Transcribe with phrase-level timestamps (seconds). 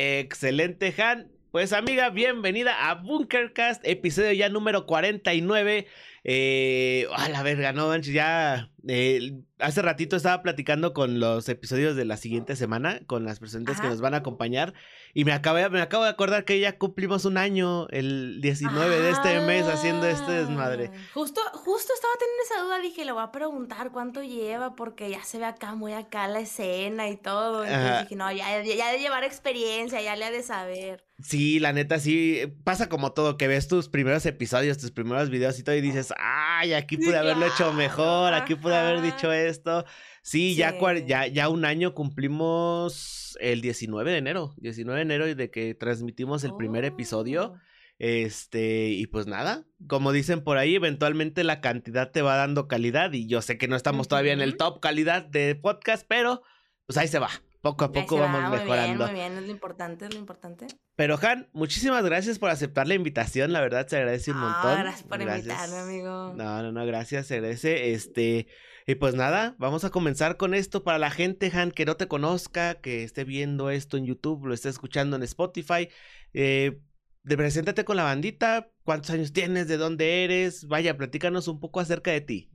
[0.00, 1.26] Excelente, Han.
[1.50, 5.88] Pues amiga, bienvenida a Bunkercast, episodio ya número 49.
[6.30, 11.96] Eh, a la verga, no manches, ya eh, hace ratito estaba platicando con los episodios
[11.96, 14.74] de la siguiente semana, con las presentes que nos van a acompañar,
[15.14, 19.10] y me, acabé, me acabo de acordar que ya cumplimos un año, el 19 de
[19.10, 20.90] este mes, haciendo este desmadre.
[20.92, 25.08] Ah, justo, justo estaba teniendo esa duda, dije, le voy a preguntar cuánto lleva, porque
[25.08, 27.64] ya se ve acá, muy acá la escena y todo.
[27.64, 31.08] Entonces dije, no, ya, ya de llevar experiencia, ya le ha de saber.
[31.20, 35.58] Sí, la neta, sí, pasa como todo, que ves tus primeros episodios, tus primeros videos
[35.58, 39.84] y todo y dices, ay, aquí pude haberlo hecho mejor, aquí pude haber dicho esto.
[40.22, 40.74] Sí, Ya,
[41.06, 46.44] ya, ya un año cumplimos el 19 de enero, 19 de enero de que transmitimos
[46.44, 47.54] el primer episodio.
[47.54, 47.58] Oh.
[47.98, 53.12] Este, y pues nada, como dicen por ahí, eventualmente la cantidad te va dando calidad
[53.12, 56.42] y yo sé que no estamos todavía en el top calidad de podcast, pero
[56.86, 57.30] pues ahí se va.
[57.68, 59.04] Poco a poco vamos mejorando.
[59.06, 60.66] Muy bien, muy bien, es lo importante, es lo importante.
[60.96, 64.78] Pero Han, muchísimas gracias por aceptar la invitación, la verdad se agradece un montón.
[64.78, 66.32] Gracias por invitarme, amigo.
[66.34, 67.92] No, no, no, gracias, se agradece.
[67.92, 68.46] Este,
[68.86, 72.08] y pues nada, vamos a comenzar con esto para la gente, Han, que no te
[72.08, 75.88] conozca, que esté viendo esto en YouTube, lo esté escuchando en Spotify.
[76.32, 76.80] Eh,
[77.22, 81.80] de preséntate con la bandita, cuántos años tienes, de dónde eres, vaya, platícanos un poco
[81.80, 82.50] acerca de ti.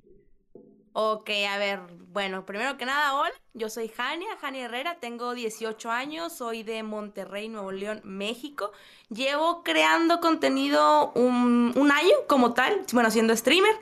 [0.95, 1.79] Ok, a ver,
[2.11, 6.83] bueno, primero que nada, hola, yo soy Jania, Jania Herrera, tengo 18 años, soy de
[6.83, 8.71] Monterrey, Nuevo León, México.
[9.09, 13.73] Llevo creando contenido un, año como tal, bueno, siendo streamer.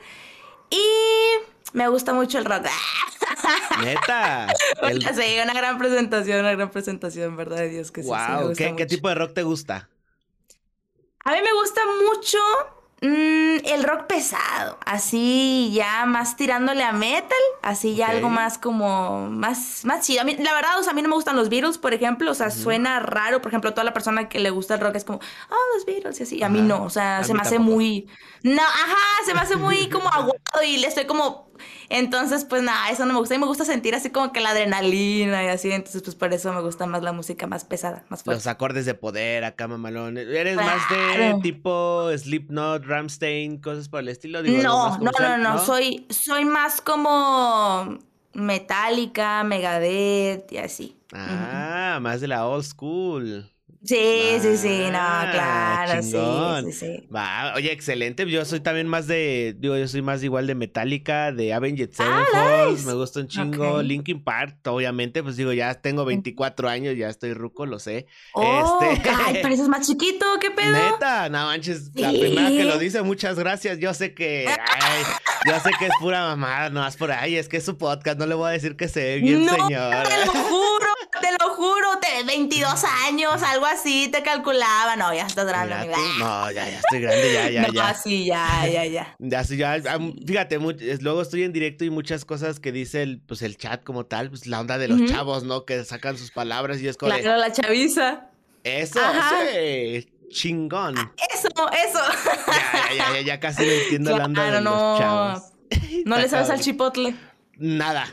[0.70, 0.82] Y
[1.74, 2.64] me gusta mucho el rock.
[3.84, 4.46] Neta.
[5.14, 8.08] Sí, una gran presentación, una gran presentación, verdad de Dios que sí.
[8.08, 9.90] Wow, ¿Qué, ¿qué tipo de rock te gusta?
[11.24, 12.38] A mí me gusta mucho
[13.04, 19.28] Mm, el rock pesado, así ya más tirándole a metal, así ya algo más como,
[19.28, 20.20] más, más chido.
[20.20, 22.30] A mí, la verdad, o sea, a mí no me gustan los Beatles, por ejemplo,
[22.30, 25.04] o sea, suena raro, por ejemplo, toda la persona que le gusta el rock es
[25.04, 26.42] como, oh, los Beatles y así.
[26.44, 28.08] A mí no, o sea, se me hace muy,
[28.44, 31.50] no, ajá, se me hace muy como aguado y le estoy como
[31.88, 33.34] entonces, pues nada, eso no me gusta.
[33.34, 35.70] Y me gusta sentir así como que la adrenalina y así.
[35.70, 38.38] Entonces, pues por eso me gusta más la música más pesada, más fuerte.
[38.38, 40.16] Los acordes de poder acá, mamalón.
[40.18, 44.42] ¿Eres más de tipo Slipknot, Ramstein, cosas por el estilo?
[44.42, 47.98] no, no, no, no, Soy, soy más como
[48.32, 50.96] Metallica, Megadeth y así.
[51.12, 53.51] Ah, más de la old school.
[53.84, 56.16] Sí, sí, sí, no, ah, claro, sí,
[56.66, 57.08] sí, sí.
[57.12, 58.28] Va, oye, excelente.
[58.30, 62.28] Yo soy también más de, digo, yo soy más igual de Metallica, de Avenged Sevenfold,
[62.34, 63.82] ah, me gusta un chingo.
[63.82, 68.06] Linkin Park, obviamente, pues digo, ya tengo 24 años, ya estoy ruco, lo sé.
[68.34, 69.10] Oh, este...
[69.10, 70.70] ay, pero más chiquito, ¿qué pedo?
[70.70, 73.80] Neta, no manches, la primera que lo dice, muchas gracias.
[73.80, 75.02] Yo sé que, ay,
[75.44, 78.16] yo sé que es pura mamada, no más por ahí, es que es su podcast,
[78.16, 80.06] no le voy a decir que se ve bien, no, señor.
[80.06, 80.71] Te lo juro,
[81.40, 84.96] lo juro, te 22 años, algo así te calculaba.
[84.96, 87.94] No, ya estás grande, No, ya, ya estoy grande, ya, ya, no, ya.
[87.94, 89.16] sí, ya, ya, ya.
[89.18, 89.80] Ya, sí, ya.
[90.26, 90.58] Fíjate,
[91.00, 94.30] luego estoy en directo y muchas cosas que dice el, pues, el chat como tal,
[94.30, 95.64] pues la onda de los chavos, ¿no?
[95.64, 97.12] Que sacan sus palabras y es como.
[97.12, 98.28] Claro, la chaviza.
[98.64, 99.00] Eso,
[99.52, 100.08] sí.
[100.30, 100.96] Chingón.
[100.96, 102.00] Ah, eso, eso.
[102.46, 105.42] Ya, ya, ya, ya, casi no entiendo la onda de los chavos.
[106.06, 107.14] No le sabes al chipotle.
[107.58, 108.06] Nada.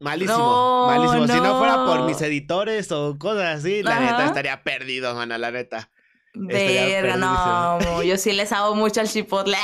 [0.00, 1.26] Malísimo, malísimo.
[1.26, 5.50] Si no fuera por mis editores o cosas así, la neta estaría perdido, mana, la
[5.50, 5.90] neta.
[6.34, 9.56] Verga, no, yo sí les hago mucho al chipotle.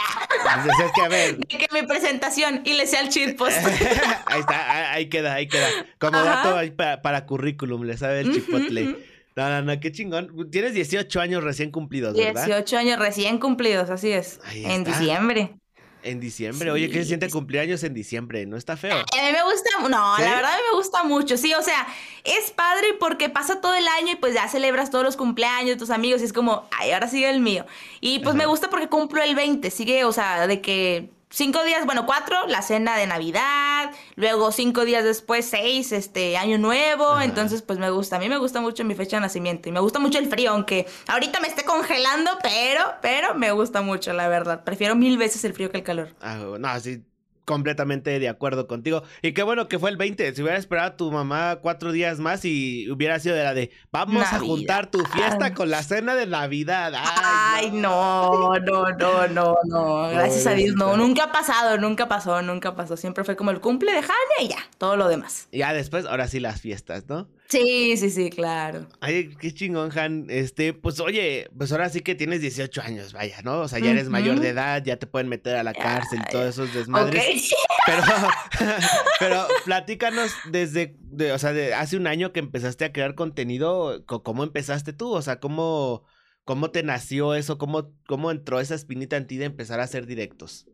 [0.65, 1.37] Pues es que a ver.
[1.39, 3.57] De que mi presentación y le sea al chipotle.
[4.27, 5.69] ahí está, ahí queda, ahí queda.
[5.99, 8.97] Como dato ahí para, currículum, le sabe el chipotle.
[9.37, 10.51] No, no, no, qué chingón.
[10.51, 12.47] Tienes 18 años recién cumplidos, ¿verdad?
[12.47, 14.41] 18 años recién cumplidos, así es.
[14.53, 15.59] en diciembre.
[16.05, 18.45] En diciembre, oye, ¿qué se siente cumpleaños en diciembre?
[18.45, 18.99] ¿No está feo?
[18.99, 21.87] A mí me gusta, no, la verdad a mí me gusta mucho, sí, o sea,
[22.25, 25.77] es padre porque pasa todo el año y pues ya celebras todos los cumpleaños de
[25.77, 27.65] tus amigos y es como, ay, ahora sigue el mío.
[28.03, 31.85] Y pues me gusta porque cumplo el 20, sigue, o sea, de que cinco días,
[31.85, 37.63] bueno, cuatro, la cena de Navidad, luego cinco días después, seis, este, año nuevo, entonces
[37.63, 39.99] pues me gusta, a mí me gusta mucho mi fecha de nacimiento y me gusta
[39.99, 44.63] mucho el frío, aunque ahorita me esté congelando, pero, pero me gusta mucho, la verdad,
[44.63, 46.15] prefiero mil veces el frío que el calor.
[46.21, 47.03] Ah, no, sí,
[47.45, 49.03] completamente de acuerdo contigo.
[49.23, 50.35] Y qué bueno que fue el 20.
[50.35, 53.71] Si hubiera esperado a tu mamá cuatro días más y hubiera sido de la de
[53.91, 56.93] vamos a juntar tu fiesta con la cena de Navidad.
[56.97, 60.09] Ay, no, no, no, no, no.
[60.11, 60.97] Gracias a Dios, no.
[60.97, 62.97] Nunca ha pasado, nunca pasó, nunca pasó.
[62.97, 65.49] Siempre fue como el cumple de Jania y ya, todo lo demás.
[65.53, 67.29] Ya después, ahora sí las fiestas, ¿no?
[67.49, 68.87] Sí, sí, sí, claro.
[69.01, 70.27] Ay, qué chingón, Han.
[70.29, 73.61] Este, pues oye, pues ahora sí que tienes 18 años, vaya, ¿no?
[73.61, 76.31] O sea, ya eres mayor de edad, ya te pueden meter a la cárcel, y
[76.31, 77.55] todos esos desmadres.
[77.87, 78.03] Pero,
[79.19, 80.97] pero platícanos desde,
[81.31, 85.13] o sea, de hace un año que empezaste a crear contenido, ¿cómo empezaste tú?
[85.13, 86.03] O sea, ¿cómo,
[86.47, 87.59] cómo te nació eso?
[87.59, 90.67] ¿Cómo, ¿Cómo entró esa espinita en ti de empezar a hacer directos?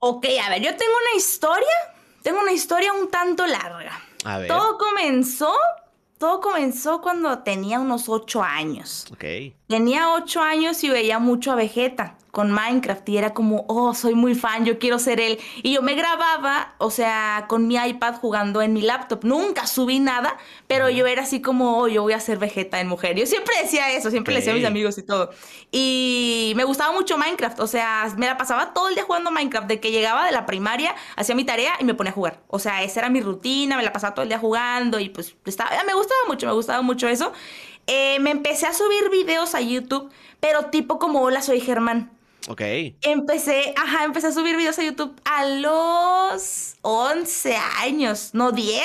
[0.00, 1.76] Ok, a ver, yo tengo una historia,
[2.24, 4.02] tengo una historia un tanto larga.
[4.24, 4.48] A ver.
[4.48, 5.54] Todo comenzó
[6.22, 9.06] todo comenzó cuando tenía unos ocho años.
[9.12, 9.24] Ok.
[9.72, 14.14] Tenía ocho años y veía mucho a Vegeta con Minecraft y era como, oh, soy
[14.14, 15.38] muy fan, yo quiero ser él.
[15.62, 19.24] Y yo me grababa, o sea, con mi iPad jugando en mi laptop.
[19.24, 20.36] Nunca subí nada,
[20.66, 23.16] pero yo era así como, oh, yo voy a ser Vegeta en mujer.
[23.16, 25.30] Yo siempre decía eso, siempre le decía a mis amigos y todo.
[25.70, 29.68] Y me gustaba mucho Minecraft, o sea, me la pasaba todo el día jugando Minecraft,
[29.68, 32.42] de que llegaba de la primaria, hacía mi tarea y me ponía a jugar.
[32.48, 35.34] O sea, esa era mi rutina, me la pasaba todo el día jugando y pues
[35.44, 37.32] estaba, me gustaba mucho, me gustaba mucho eso.
[37.86, 42.10] Eh, me empecé a subir videos a YouTube, pero tipo como, hola, soy Germán.
[42.48, 42.60] Ok.
[43.02, 48.82] Empecé, ajá, empecé a subir videos a YouTube a los 11 años, no 10,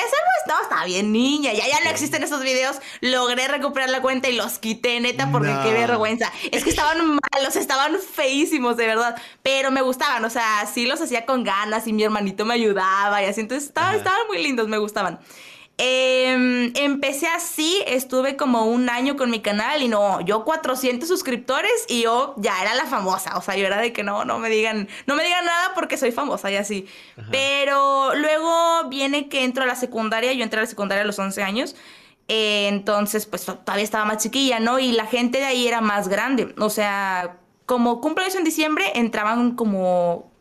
[0.48, 4.36] no, estaba bien niña, ya, ya no existen esos videos, logré recuperar la cuenta y
[4.36, 6.32] los quité, neta, porque qué vergüenza.
[6.52, 7.00] Es que estaban
[7.34, 11.88] malos, estaban feísimos, de verdad, pero me gustaban, o sea, sí los hacía con ganas
[11.88, 15.20] y mi hermanito me ayudaba y así, entonces estaban, estaban muy lindos, me gustaban.
[15.80, 21.86] Em, empecé así, estuve como un año con mi canal y no, yo 400 suscriptores
[21.88, 24.50] y yo ya era la famosa, o sea, yo era de que no, no me
[24.50, 26.88] digan, no me digan nada porque soy famosa y así.
[27.30, 31.20] Pero luego viene que entro a la secundaria, yo entré a la secundaria a los
[31.20, 31.76] 11 años,
[32.28, 34.80] eh, entonces pues todavía estaba más chiquilla, ¿no?
[34.80, 37.38] Y la gente de ahí era más grande, o sea,
[37.68, 40.32] como cumpleaños en diciembre, entraban como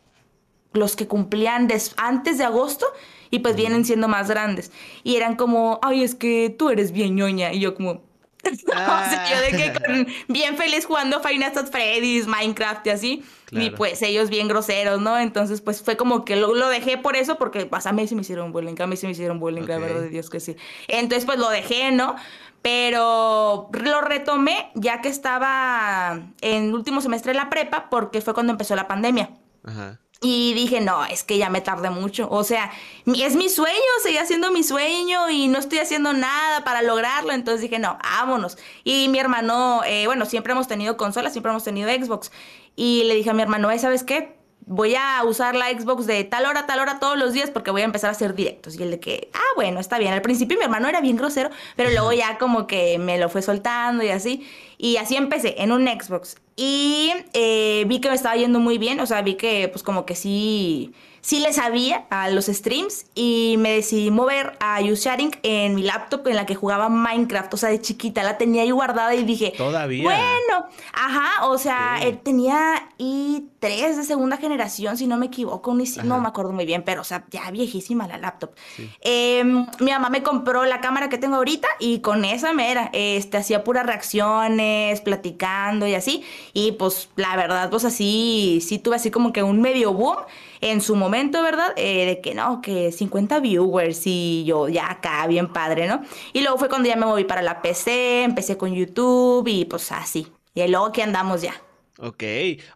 [0.73, 1.69] los que cumplían
[1.99, 2.87] antes de agosto
[3.31, 4.73] y pues vienen siendo más grandes.
[5.03, 7.53] Y eran como, ay, es que tú eres bien ñoña.
[7.53, 7.91] Y yo como,
[8.47, 13.25] o sea, yo de que con, bien feliz jugando Nights at Freddy's, Minecraft y así.
[13.51, 15.19] Y pues ellos bien groseros, ¿no?
[15.19, 18.15] Entonces, pues fue como que lo, lo dejé por eso, porque pues, a mí sí
[18.15, 20.57] me hicieron bullying, a mí sí me hicieron bullying, la verdad de Dios que sí.
[20.89, 22.17] Entonces, pues lo dejé, ¿no?
[22.63, 28.51] Pero lo retomé ya que estaba en último semestre de la prepa, porque fue cuando
[28.53, 29.31] empezó la pandemia.
[29.65, 30.01] Ajá.
[30.23, 32.29] Y dije, no, es que ya me tardé mucho.
[32.31, 32.71] O sea,
[33.07, 37.33] es mi sueño, seguía haciendo mi sueño y no estoy haciendo nada para lograrlo.
[37.33, 38.57] Entonces dije, no, vámonos.
[38.83, 42.33] Y mi hermano, eh, bueno, siempre hemos tenido consolas, siempre hemos tenido Xbox.
[42.77, 44.37] Y le dije a mi hermano, ¿Eh, ¿sabes qué?
[44.69, 47.83] Voy a usar la Xbox de tal hora, tal hora todos los días porque voy
[47.83, 48.75] a empezar a hacer directos.
[48.77, 50.13] Y él de que, ah, bueno, está bien.
[50.15, 53.43] Al principio mi hermano era bien grosero, pero luego ya como que me lo fue
[53.43, 54.49] soltando y así.
[54.79, 56.37] Y así empecé en un Xbox.
[56.57, 60.07] Y eh, vi que me estaba yendo muy bien, o sea, vi que pues como
[60.07, 60.95] que sí,
[61.27, 66.25] sí le sabía a los streams y me decidí mover a USharing en mi laptop
[66.29, 69.53] en la que jugaba Minecraft, o sea, de chiquita, la tenía ahí guardada y dije,
[69.57, 70.05] todavía.
[70.05, 75.75] Bueno, ajá, o sea, él tenía i3 de segunda generación, si no me equivoco,
[76.05, 78.53] no me acuerdo muy bien, pero o sea, ya viejísima la laptop.
[79.01, 82.89] Em, mi mamá me compró la cámara que tengo ahorita y con esa me era,
[82.93, 86.23] este, hacía puras reacciones, platicando y así,
[86.53, 90.19] y pues la verdad, pues así, sí tuve así como que un medio boom
[90.61, 91.73] en su momento, ¿verdad?
[91.77, 96.03] Eh, de que no, que 50 viewers y yo ya acá, bien padre, ¿no?
[96.33, 99.93] Y luego fue cuando ya me moví para la PC, empecé con YouTube y pues
[99.93, 100.27] así.
[100.55, 101.55] Y luego que andamos ya.
[101.99, 102.23] Ok.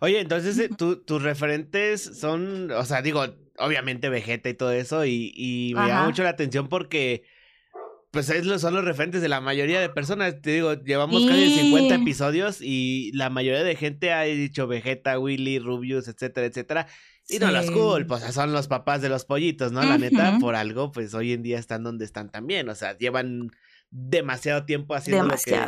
[0.01, 3.25] Oye, entonces eh, tus referentes son, o sea, digo,
[3.59, 7.25] obviamente Vegeta y todo eso, y, me llama mucho la atención porque
[8.11, 10.41] pues son los referentes de la mayoría de personas.
[10.43, 15.61] Te digo, llevamos casi 50 episodios y la mayoría de gente ha dicho Vegeta, Willy,
[15.61, 16.89] Rubius, etcétera, etcétera.
[17.31, 19.83] Y no las culpo, o son los papás de los pollitos, ¿no?
[19.83, 22.69] La neta, por algo, pues hoy en día están donde están también.
[22.69, 23.51] O sea, llevan
[23.91, 25.61] demasiado tiempo haciendo lo que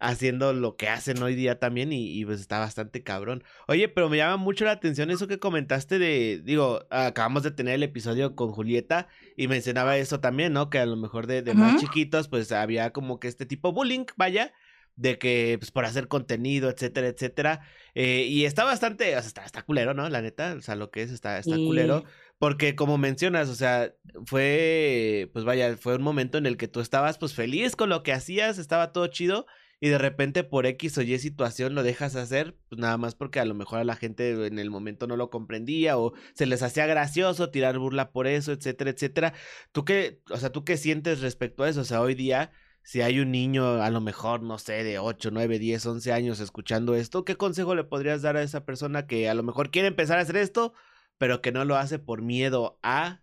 [0.00, 3.44] haciendo lo que hacen hoy día también y, pues está bastante cabrón.
[3.68, 7.74] Oye, pero me llama mucho la atención eso que comentaste de, digo, acabamos de tener
[7.74, 10.70] el episodio con Julieta y mencionaba eso también, ¿no?
[10.70, 14.54] Que a lo mejor de, más chiquitos pues había como que este tipo bullying, vaya,
[15.00, 17.60] de que pues por hacer contenido, etcétera, etcétera.
[17.94, 20.08] Eh, y está bastante, o sea, está, está, culero, ¿no?
[20.10, 22.04] La neta, o sea, lo que es está, está culero.
[22.38, 23.94] Porque como mencionas, o sea,
[24.26, 28.02] fue, pues vaya, fue un momento en el que tú estabas pues feliz con lo
[28.02, 29.46] que hacías, estaba todo chido.
[29.82, 33.40] Y de repente por X o Y situación lo dejas hacer, pues nada más porque
[33.40, 36.62] a lo mejor a la gente en el momento no lo comprendía o se les
[36.62, 39.32] hacía gracioso tirar burla por eso, etcétera, etcétera.
[39.72, 41.80] ¿Tú qué, o sea, tú qué sientes respecto a eso?
[41.80, 42.52] O sea, hoy día
[42.82, 46.40] si hay un niño, a lo mejor, no sé, de 8, 9, 10, 11 años
[46.40, 49.88] escuchando esto, ¿qué consejo le podrías dar a esa persona que a lo mejor quiere
[49.88, 50.72] empezar a hacer esto,
[51.18, 53.20] pero que no lo hace por miedo a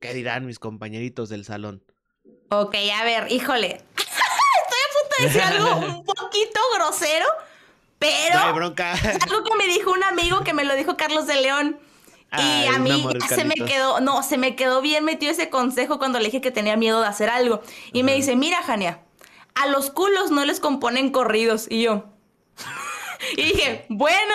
[0.00, 1.84] qué dirán mis compañeritos del salón?
[2.50, 3.68] Ok, a ver, híjole.
[3.96, 7.26] Estoy a punto de decir algo un poquito grosero,
[7.98, 8.34] pero...
[8.34, 8.92] No hay bronca.
[8.92, 11.80] algo que me dijo un amigo que me lo dijo Carlos de León
[12.38, 16.18] y a mí se me quedó, no, se me quedó bien metido ese consejo cuando
[16.18, 17.60] le dije que tenía miedo de hacer algo.
[17.92, 19.00] Y me dice, mira, Jania,
[19.54, 21.66] a los culos no les componen corridos.
[21.68, 22.04] Y yo,
[23.36, 24.34] y dije, bueno,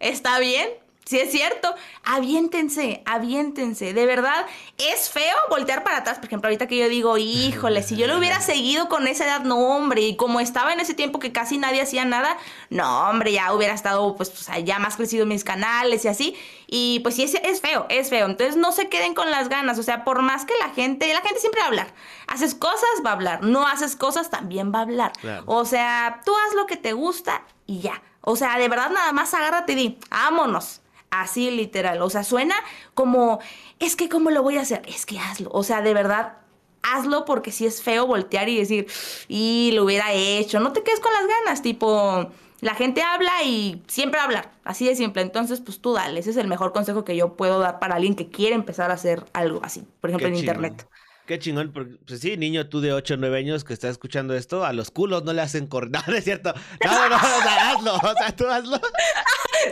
[0.00, 0.68] está bien,
[1.06, 1.72] si es cierto,
[2.02, 3.94] aviéntense, aviéntense.
[3.94, 4.44] De verdad,
[4.76, 6.16] es feo voltear para atrás.
[6.16, 9.42] Por ejemplo, ahorita que yo digo, híjole, si yo lo hubiera seguido con esa edad,
[9.42, 10.00] no, hombre.
[10.00, 12.36] Y como estaba en ese tiempo que casi nadie hacía nada,
[12.70, 16.36] no, hombre, ya hubiera estado, pues, ya más crecido mis canales y así.
[16.66, 18.26] Y pues sí, es, es feo, es feo.
[18.26, 19.78] Entonces no se queden con las ganas.
[19.78, 21.94] O sea, por más que la gente, la gente siempre va a hablar.
[22.26, 23.42] Haces cosas, va a hablar.
[23.44, 25.12] No haces cosas, también va a hablar.
[25.46, 28.02] O sea, tú haz lo que te gusta y ya.
[28.22, 30.80] O sea, de verdad nada más agárrate y di, vámonos.
[31.10, 32.02] Así literal.
[32.02, 32.54] O sea, suena
[32.94, 33.38] como,
[33.78, 34.82] es que ¿cómo lo voy a hacer?
[34.86, 35.50] Es que hazlo.
[35.52, 36.38] O sea, de verdad,
[36.82, 38.86] hazlo porque si es feo voltear y decir,
[39.28, 40.60] y lo hubiera hecho.
[40.60, 44.50] No te quedes con las ganas, tipo, la gente habla y siempre hablar.
[44.64, 45.22] Así de simple.
[45.22, 46.20] Entonces, pues tú dale.
[46.20, 48.94] Ese es el mejor consejo que yo puedo dar para alguien que quiere empezar a
[48.94, 49.84] hacer algo así.
[50.00, 50.88] Por ejemplo, en internet.
[51.26, 54.34] Qué chingón, porque, pues sí, niño, tú de 8 o 9 años que estás escuchando
[54.34, 55.90] esto, a los culos no le hacen correr.
[56.06, 56.54] No, es cierto.
[56.84, 57.94] No, no, no, hazlo.
[57.94, 58.80] O sea, tú hazlo.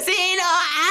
[0.00, 0.44] Sí, no,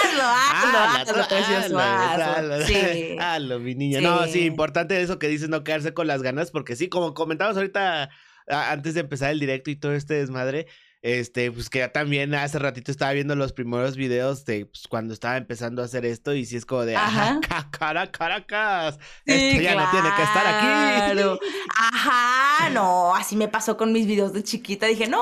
[0.08, 2.65] hazlo, hazlo, hazlo, precioso, hazlo.
[2.65, 3.17] Sí.
[3.20, 4.00] Hazlo, mi niña.
[4.00, 7.58] No, sí, importante eso que dices, no quedarse con las ganas, porque sí, como comentamos
[7.58, 8.10] ahorita
[8.48, 10.67] antes de empezar el directo y todo este desmadre,
[11.04, 15.14] este, pues que ya también hace ratito estaba viendo los primeros videos de pues, cuando
[15.14, 17.42] estaba empezando a hacer esto y sí es como de, ajá,
[17.72, 21.30] cara, Caracas, esto ya no tiene que estar aquí.
[21.78, 25.22] Ajá, no, así me pasó con mis videos de chiquita, dije, no,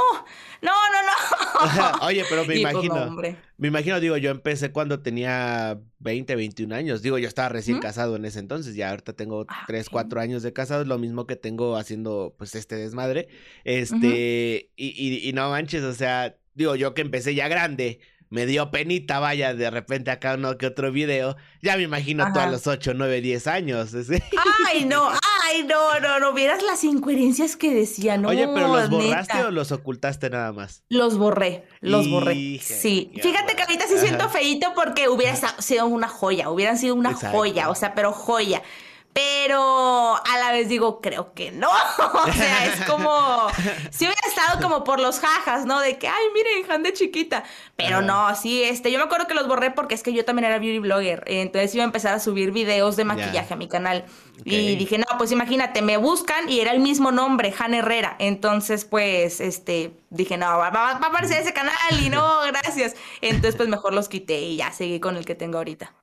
[0.61, 2.05] no, no, no.
[2.05, 3.17] Oye, pero me pues, imagino,
[3.57, 8.15] me imagino, digo, yo empecé cuando tenía 20, 21 años, digo, yo estaba recién casado
[8.15, 11.35] en ese entonces, ya ahorita tengo 3, ah, 4 años de casado, lo mismo que
[11.35, 13.27] tengo haciendo pues este desmadre,
[13.63, 17.99] este, y, y, y no manches, o sea, digo, yo que empecé ya grande,
[18.31, 21.35] me dio penita, vaya, de repente acá uno que otro video.
[21.61, 23.93] Ya me imagino todos los 8, 9, 10 años.
[24.67, 25.11] Ay, no,
[25.43, 28.29] ay, no, no, no, vieras las incoherencias que decía, no.
[28.29, 30.83] Oye, pero ¿los borraste o los ocultaste nada más?
[30.89, 32.59] Los borré, los borré.
[32.59, 33.11] Sí.
[33.21, 37.69] Fíjate que ahorita sí siento feito porque hubiera sido una joya, hubieran sido una joya,
[37.69, 38.61] o sea, pero joya
[39.13, 41.69] pero a la vez digo, creo que no.
[42.13, 43.47] o sea, es como,
[43.89, 45.79] si hubiera estado como por los jajas, ¿no?
[45.79, 47.43] De que, ay, miren, Han de chiquita.
[47.75, 50.45] Pero no, sí, este, yo me acuerdo que los borré porque es que yo también
[50.45, 51.23] era beauty blogger.
[51.27, 54.05] Entonces iba a empezar a subir videos de maquillaje a mi canal.
[54.45, 58.15] Y dije, no, pues imagínate, me buscan y era el mismo nombre, Han Herrera.
[58.19, 62.95] Entonces, pues, este, dije, no, va, va a aparecer ese canal y no, gracias.
[63.21, 65.93] Entonces, pues mejor los quité y ya seguí con el que tengo ahorita.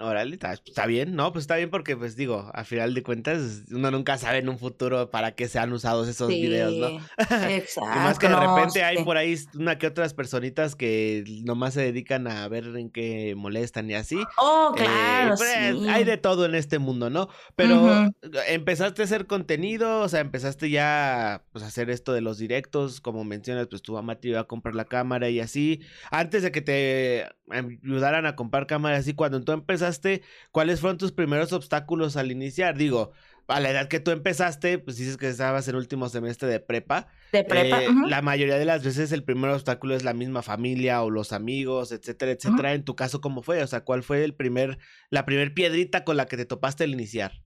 [0.00, 1.32] Órale, está, bien, ¿no?
[1.32, 4.58] Pues está bien porque, pues digo, a final de cuentas, uno nunca sabe en un
[4.58, 7.00] futuro para qué se han usado esos videos, ¿no?
[7.48, 7.98] Exacto.
[8.00, 12.26] más que de repente hay por ahí una que otras personitas que nomás se dedican
[12.26, 14.18] a ver en qué molestan y así.
[14.38, 15.34] Oh, eh, claro.
[15.36, 17.28] Pues, hay de todo en este mundo, ¿no?
[17.56, 18.10] Pero
[18.48, 23.00] empezaste a hacer contenido, o sea, empezaste ya pues, a hacer esto de los directos,
[23.00, 25.80] como mencionas, pues tu mamá te iba a comprar la cámara y así.
[26.10, 31.12] Antes de que te ayudaran a comprar cámaras así, cuando tú empezaste, ¿cuáles fueron tus
[31.12, 32.76] primeros obstáculos al iniciar?
[32.76, 33.12] Digo,
[33.50, 36.60] a la edad que tú empezaste, pues dices que estabas en el último semestre de
[36.60, 37.08] prepa.
[37.32, 37.82] De prepa.
[37.82, 41.32] Eh, la mayoría de las veces el primer obstáculo es la misma familia o los
[41.32, 42.72] amigos, etcétera, etcétera.
[42.74, 43.62] En tu caso, ¿cómo fue?
[43.62, 44.78] O sea, ¿cuál fue el primer,
[45.10, 47.42] la primer piedrita con la que te topaste al iniciar?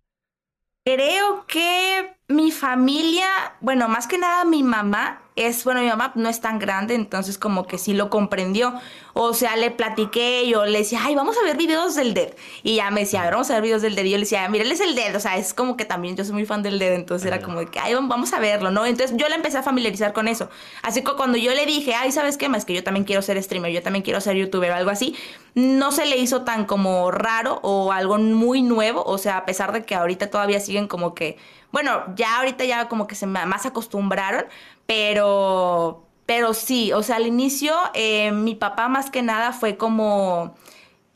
[0.85, 3.27] Creo que mi familia,
[3.61, 7.39] bueno, más que nada mi mamá, es, bueno, mi mamá no es tan grande, entonces
[7.39, 8.73] como que sí lo comprendió.
[9.15, 12.35] O sea, le platiqué, yo le decía, ay, vamos a ver videos del Dead.
[12.63, 14.05] Y ya me decía, a ver, vamos a ver videos del Dead.
[14.05, 15.15] Y yo le decía, mira, él es el Dead.
[15.17, 17.59] O sea, es como que también yo soy muy fan del Dead, entonces era como
[17.59, 18.87] de que, ay, vamos a verlo, ¿no?
[18.87, 20.49] Entonces yo le empecé a familiarizar con eso.
[20.83, 22.49] Así que cuando yo le dije, ay, ¿sabes qué?
[22.49, 25.17] Más que yo también quiero ser streamer, yo también quiero ser youtuber o algo así,
[25.55, 29.03] no se le hizo tan como raro o algo muy nuevo.
[29.05, 31.39] O sea, a pesar de que ahorita todavía siguen como que
[31.75, 34.45] bueno, ya ahorita ya como que se más acostumbraron,
[34.87, 40.55] pero, pero sí, o sea, al inicio eh, mi papá más que nada fue como...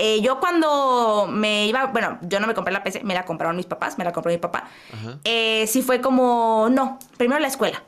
[0.00, 3.56] Eh, yo cuando me iba, bueno, yo no me compré la PC, me la compraron
[3.56, 4.68] mis papás, me la compró mi papá.
[5.24, 7.82] Eh, sí fue como, no, primero la escuela.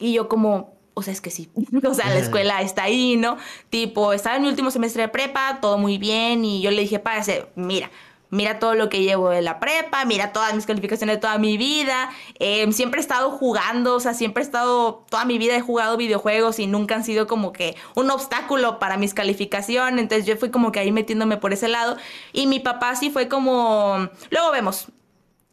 [0.00, 1.48] Y yo como, o sea, es que sí.
[1.88, 3.36] o sea, la escuela está ahí, ¿no?
[3.68, 6.98] Tipo, estaba en mi último semestre de prepa, todo muy bien, y yo le dije,
[6.98, 7.90] padre, mira,
[8.30, 11.56] mira todo lo que llevo de la prepa, mira todas mis calificaciones de toda mi
[11.56, 12.10] vida.
[12.38, 15.96] Em, siempre he estado jugando, o sea, siempre he estado, toda mi vida he jugado
[15.96, 20.00] videojuegos y nunca han sido como que un obstáculo para mis calificaciones.
[20.00, 21.96] Entonces yo fui como que ahí metiéndome por ese lado.
[22.32, 24.86] Y mi papá sí fue como, luego vemos.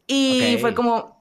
[0.06, 1.17] Y fue como,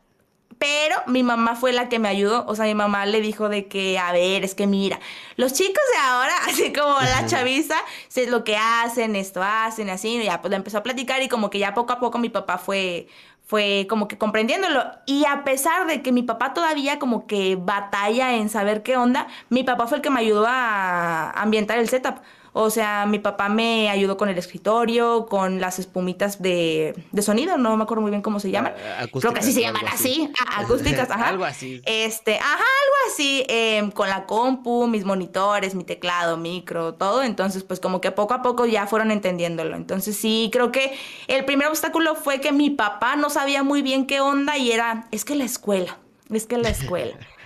[0.60, 2.46] pero mi mamá fue la que me ayudó.
[2.48, 5.00] O sea, mi mamá le dijo de que, a ver, es que mira,
[5.36, 7.76] los chicos de ahora, así como la chaviza,
[8.16, 11.28] es lo que hacen, esto hacen, así, y ya pues le empezó a platicar y
[11.30, 13.08] como que ya poco a poco mi papá fue
[13.48, 14.84] fue como que comprendiéndolo.
[15.06, 19.28] Y a pesar de que mi papá todavía como que batalla en saber qué onda,
[19.50, 22.18] mi papá fue el que me ayudó a ambientar el setup.
[22.60, 27.78] O sea, mi papá me ayudó con el escritorio, con las espumitas de, sonido, no
[27.78, 28.74] me acuerdo muy bien cómo se llaman.
[29.00, 30.28] Ah, Creo que así se llaman así.
[30.40, 31.28] Ah, acústicas, ajá.
[31.28, 31.84] algo así.
[31.86, 33.46] Este, ajá, algo así.
[33.48, 37.22] Em, con la compu, mis monitores, mi teclado, micro, todo.
[37.22, 39.76] Entonces, pues como que poco a poco ya fueron entendiéndolo.
[39.76, 40.98] Entonces, sí, creo que
[41.28, 45.08] el primer obstáculo fue que mi papá no sabía muy bien qué onda y era,
[45.12, 46.00] es que la escuela,
[46.32, 47.20] es que la escuela.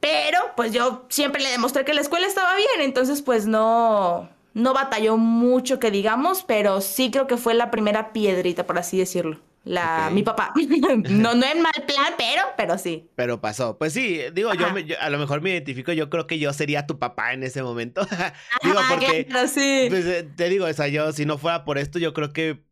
[0.00, 4.72] Pero pues yo siempre le demostré que la escuela estaba bien, entonces pues no, no
[4.72, 9.40] batalló mucho que digamos, pero sí creo que fue la primera piedrita, por así decirlo.
[9.64, 10.52] La, mi papá.
[11.10, 13.08] no, no en mal plan, pero, pero sí.
[13.16, 13.78] Pero pasó.
[13.78, 14.66] Pues sí, digo, yo,
[15.00, 18.06] a lo mejor me identifico, yo creo que yo sería tu papá en ese momento.
[18.62, 19.26] digo, porque.
[19.48, 19.86] sí.
[19.88, 22.62] Pues, eh, te digo, o sea, yo, si no fuera por esto, yo creo que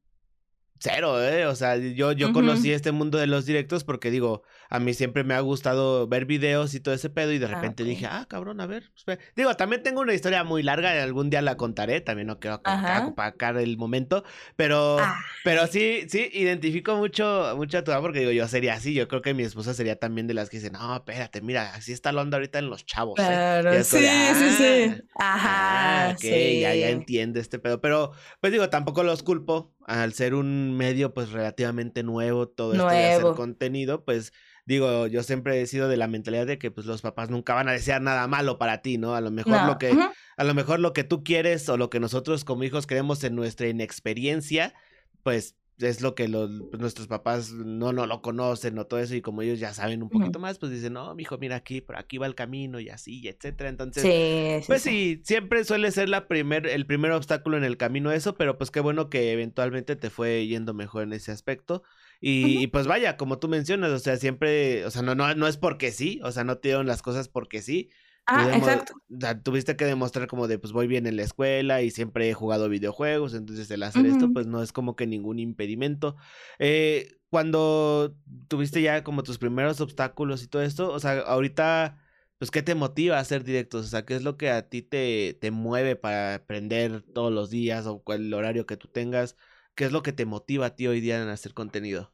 [0.82, 1.46] cero, ¿eh?
[1.46, 5.22] O sea, yo, yo conocí este mundo de los directos porque digo, a mí siempre
[5.22, 8.24] me ha gustado ver videos y todo ese pedo y de ah, repente dije, ah,
[8.26, 8.90] cabrón, a ver.
[9.04, 12.62] Pues, digo, también tengo una historia muy larga, algún día la contaré, también no quiero
[12.64, 14.24] apacar el momento,
[14.56, 15.20] pero, ah.
[15.44, 19.20] pero sí, sí, identifico mucho, mucho a tu porque digo, yo sería así, yo creo
[19.20, 22.22] que mi esposa sería también de las que dicen, no, espérate, mira, así está lo
[22.22, 23.20] onda ahorita en los chavos.
[23.20, 23.24] ¿eh?
[23.26, 25.02] Claro, sí, sí, sí.
[25.16, 30.34] Ajá, ok, ya, ya entiende este pedo, pero pues digo, tampoco los culpo, al ser
[30.34, 34.32] un medio pues relativamente nuevo, todo esto de hacer contenido, pues
[34.64, 37.68] digo, yo siempre he sido de la mentalidad de que pues los papás nunca van
[37.68, 39.14] a desear nada malo para ti, ¿no?
[39.14, 39.94] A lo mejor lo que
[40.36, 43.34] a lo mejor lo que tú quieres o lo que nosotros como hijos queremos en
[43.34, 44.74] nuestra inexperiencia,
[45.22, 49.14] pues es lo que los, pues, nuestros papás no, no lo conocen o todo eso,
[49.14, 51.96] y como ellos ya saben un poquito más, pues dicen, no, hijo, mira aquí, por
[51.96, 53.68] aquí va el camino y así, etcétera.
[53.68, 58.34] Entonces, pues sí, siempre suele ser la primer, el primer obstáculo en el camino eso,
[58.36, 61.82] pero pues qué bueno que eventualmente te fue yendo mejor en ese aspecto.
[62.24, 65.56] Y, pues vaya, como tú mencionas, o sea, siempre, o sea, no, no, no es
[65.56, 67.90] porque sí, o sea, no te dieron las cosas porque sí,
[68.26, 68.94] Ah, exacto.
[69.42, 72.68] tuviste que demostrar como de, pues voy bien en la escuela y siempre he jugado
[72.68, 76.16] videojuegos, entonces el hacer esto, pues no es como que ningún impedimento.
[76.58, 78.16] Eh, cuando
[78.48, 81.98] tuviste ya como tus primeros obstáculos y todo esto, o sea, ahorita,
[82.38, 83.86] pues, ¿qué te motiva a hacer directos?
[83.86, 87.50] O sea, ¿qué es lo que a ti te, te mueve para aprender todos los
[87.50, 89.36] días o el horario que tú tengas?
[89.74, 92.12] ¿Qué es lo que te motiva a ti hoy día en hacer contenido?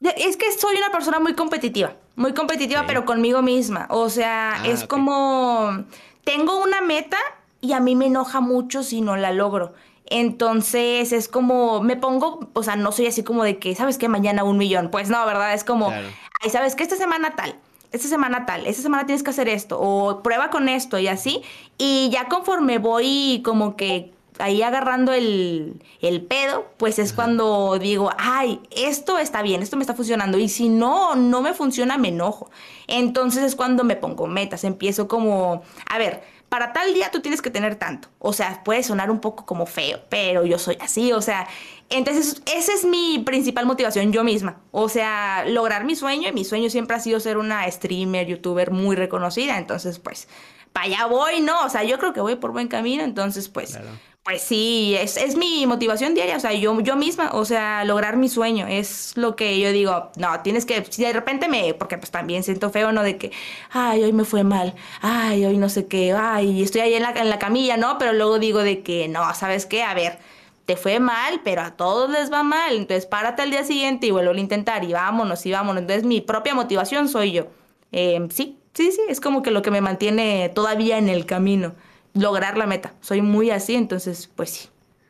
[0.00, 3.86] Es que soy una persona muy competitiva, muy competitiva, pero conmigo misma.
[3.90, 5.84] O sea, ah, es como,
[6.24, 7.16] tengo una meta
[7.60, 9.72] y a mí me enoja mucho si no la logro.
[10.08, 14.08] Entonces es como, me pongo, o sea, no soy así como de que, ¿sabes qué?
[14.08, 14.90] Mañana un millón.
[14.90, 15.54] Pues no, ¿verdad?
[15.54, 16.82] Es como, ay, ¿sabes qué?
[16.82, 17.58] Esta semana tal,
[17.90, 21.42] esta semana tal, esta semana tienes que hacer esto, o prueba con esto y así.
[21.78, 25.80] Y ya conforme voy como que ahí agarrando el,
[26.28, 30.38] pedo, pues es cuando digo, ay, esto está bien, esto me está funcionando.
[30.38, 32.50] Y si no, no me funciona, me enojo.
[32.86, 37.42] Entonces es cuando me pongo metas, empiezo como, a ver, para tal día tú tienes
[37.42, 38.08] que tener tanto.
[38.18, 41.48] O sea, puede sonar un poco como feo, pero yo soy así, o sea,
[41.88, 44.60] entonces esa es mi principal motivación yo misma.
[44.70, 48.70] O sea, lograr mi sueño y mi sueño siempre ha sido ser una streamer, youtuber
[48.70, 49.58] muy reconocida.
[49.58, 50.28] Entonces, pues,
[50.76, 51.64] para allá voy, ¿no?
[51.64, 53.78] O sea, yo creo que voy por buen camino, entonces, pues...
[54.22, 58.16] Pues sí, es, es, mi motivación diaria, o sea, yo, yo misma, o sea, lograr
[58.16, 61.96] mi sueño, es lo que yo digo, no, tienes que, si de repente me, porque
[61.96, 63.04] pues también siento feo, ¿no?
[63.04, 63.30] De que,
[63.70, 67.12] ay, hoy me fue mal, ay, hoy no sé qué, ay, estoy ahí en la,
[67.12, 67.96] en la camilla, ¿no?
[67.98, 69.84] Pero luego digo de que, no, ¿sabes qué?
[69.84, 70.18] A ver,
[70.66, 74.10] te fue mal, pero a todos les va mal, entonces párate al día siguiente y
[74.10, 77.46] vuelvo a intentar y vámonos y vámonos, entonces mi propia motivación soy yo.
[77.92, 81.74] Eh, sí, sí, sí, es como que lo que me mantiene todavía en el camino
[82.14, 82.94] lograr la meta.
[83.00, 84.68] Soy muy así, entonces, pues sí.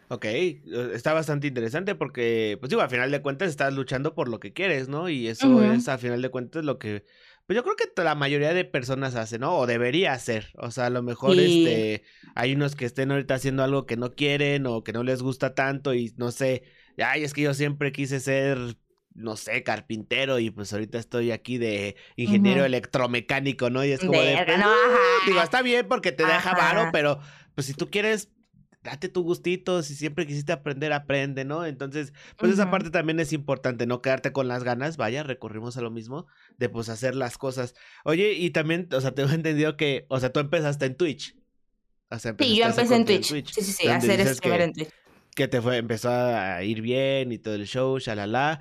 [0.08, 0.24] Ok,
[0.94, 4.52] está bastante interesante porque, pues digo, a final de cuentas estás luchando por lo que
[4.52, 5.08] quieres, ¿no?
[5.08, 7.04] Y eso es, a final de cuentas, lo que,
[7.46, 9.56] pues yo creo que la mayoría de personas hacen, ¿no?
[9.56, 10.50] O debería hacer.
[10.58, 12.04] O sea, a lo mejor, este,
[12.36, 15.54] hay unos que estén ahorita haciendo algo que no quieren o que no les gusta
[15.54, 16.62] tanto y no sé,
[16.98, 18.58] ay, es que yo siempre quise ser
[19.16, 23.84] no sé, carpintero y pues ahorita estoy aquí de ingeniero electromecánico, ¿no?
[23.84, 24.58] Y es como de, pues,
[25.26, 27.18] digo, está bien porque te deja varo, pero
[27.54, 28.30] pues si tú quieres
[28.86, 31.66] date tu gustito, si siempre quisiste aprender, aprende, ¿no?
[31.66, 35.80] Entonces, pues esa parte también es importante, no quedarte con las ganas, vaya, recurrimos a
[35.80, 36.26] lo mismo,
[36.56, 37.74] de pues hacer las cosas.
[38.04, 41.36] Oye, y también, o sea, tengo entendido que, o sea, tú empezaste en Twitch.
[42.38, 43.24] sí, yo empecé en Twitch.
[43.24, 44.90] Sí, sí, sí, hacer streamer en Twitch.
[45.36, 48.60] Que te fue, empezó a ir bien y todo el show, shalala.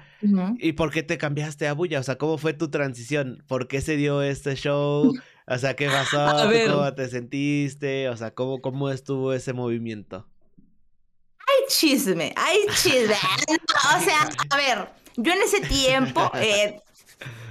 [0.60, 2.02] ¿Y por qué te cambiaste a Bulla?
[2.02, 3.44] O sea, ¿cómo fue tu transición?
[3.48, 5.12] ¿Por qué se dio este show?
[5.48, 6.50] O sea, ¿qué pasó?
[6.72, 8.10] ¿Cómo te sentiste?
[8.10, 10.28] O sea, ¿cómo, cómo estuvo ese movimiento?
[10.58, 13.14] Hay chisme, hay chisme.
[13.96, 16.80] o sea, a ver, yo en ese tiempo, eh,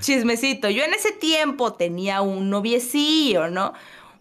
[0.01, 3.75] chismecito, yo en ese tiempo tenía un noviecillo, ¿no?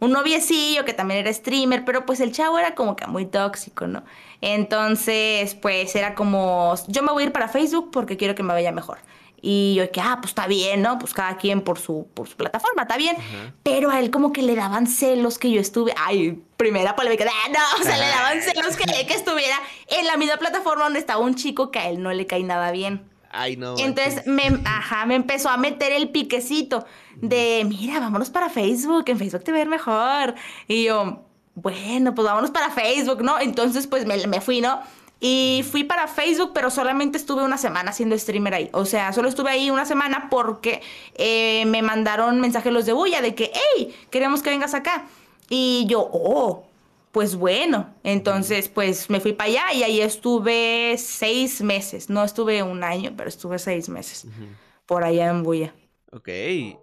[0.03, 3.87] un noviecillo que también era streamer, pero pues el chavo era como que muy tóxico,
[3.87, 4.03] ¿no?
[4.45, 8.51] Entonces, pues era como, yo me voy a ir para Facebook porque quiero que me
[8.51, 8.97] vaya mejor.
[9.41, 10.99] Y yo que, ah, pues está bien, ¿no?
[10.99, 13.15] Pues cada quien por su, por su plataforma, está bien.
[13.63, 17.49] Pero a él como que le daban celos que yo estuve, ay, primera polémica, ah,
[17.53, 19.55] no, o sea, le daban celos que, que estuviera
[19.87, 22.71] en la misma plataforma donde estaba un chico que a él no le cae nada
[22.71, 23.09] bien.
[23.31, 23.77] Ay, no.
[23.77, 29.17] Entonces, me, ajá, me empezó a meter el piquecito de, mira, vámonos para Facebook, en
[29.17, 30.35] Facebook te ver mejor.
[30.67, 31.23] Y yo,
[31.55, 33.39] bueno, pues vámonos para Facebook, ¿no?
[33.39, 34.81] Entonces, pues me, me fui, ¿no?
[35.25, 38.69] Y fui para Facebook, pero solamente estuve una semana siendo streamer ahí.
[38.73, 40.81] O sea, solo estuve ahí una semana porque
[41.15, 45.05] eh, me mandaron mensajes los de Bulla de que, hey, queremos que vengas acá.
[45.49, 46.65] Y yo, oh,
[47.13, 52.61] pues bueno, entonces pues me fui para allá y ahí estuve seis meses, no estuve
[52.63, 54.25] un año, pero estuve seis meses
[54.85, 55.73] por allá en Buya.
[56.15, 56.29] Ok,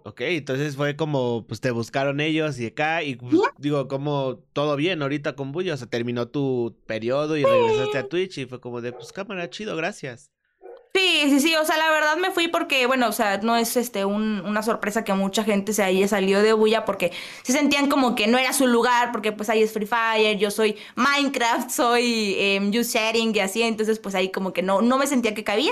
[0.03, 4.75] ok, entonces fue como, pues te buscaron ellos y acá, y pues, digo, como todo
[4.75, 8.59] bien ahorita con Buya, o sea, terminó tu periodo y regresaste a Twitch y fue
[8.59, 10.31] como de, pues cámara, chido, gracias.
[10.93, 13.77] Sí, sí, sí, o sea, la verdad me fui porque, bueno, o sea, no es
[13.77, 17.13] este una sorpresa que mucha gente se haya salido de bulla porque
[17.43, 20.51] se sentían como que no era su lugar, porque pues ahí es Free Fire, yo
[20.51, 24.97] soy Minecraft, soy eh, Use Sharing y así, entonces pues ahí como que no, no
[24.97, 25.71] me sentía que cabía.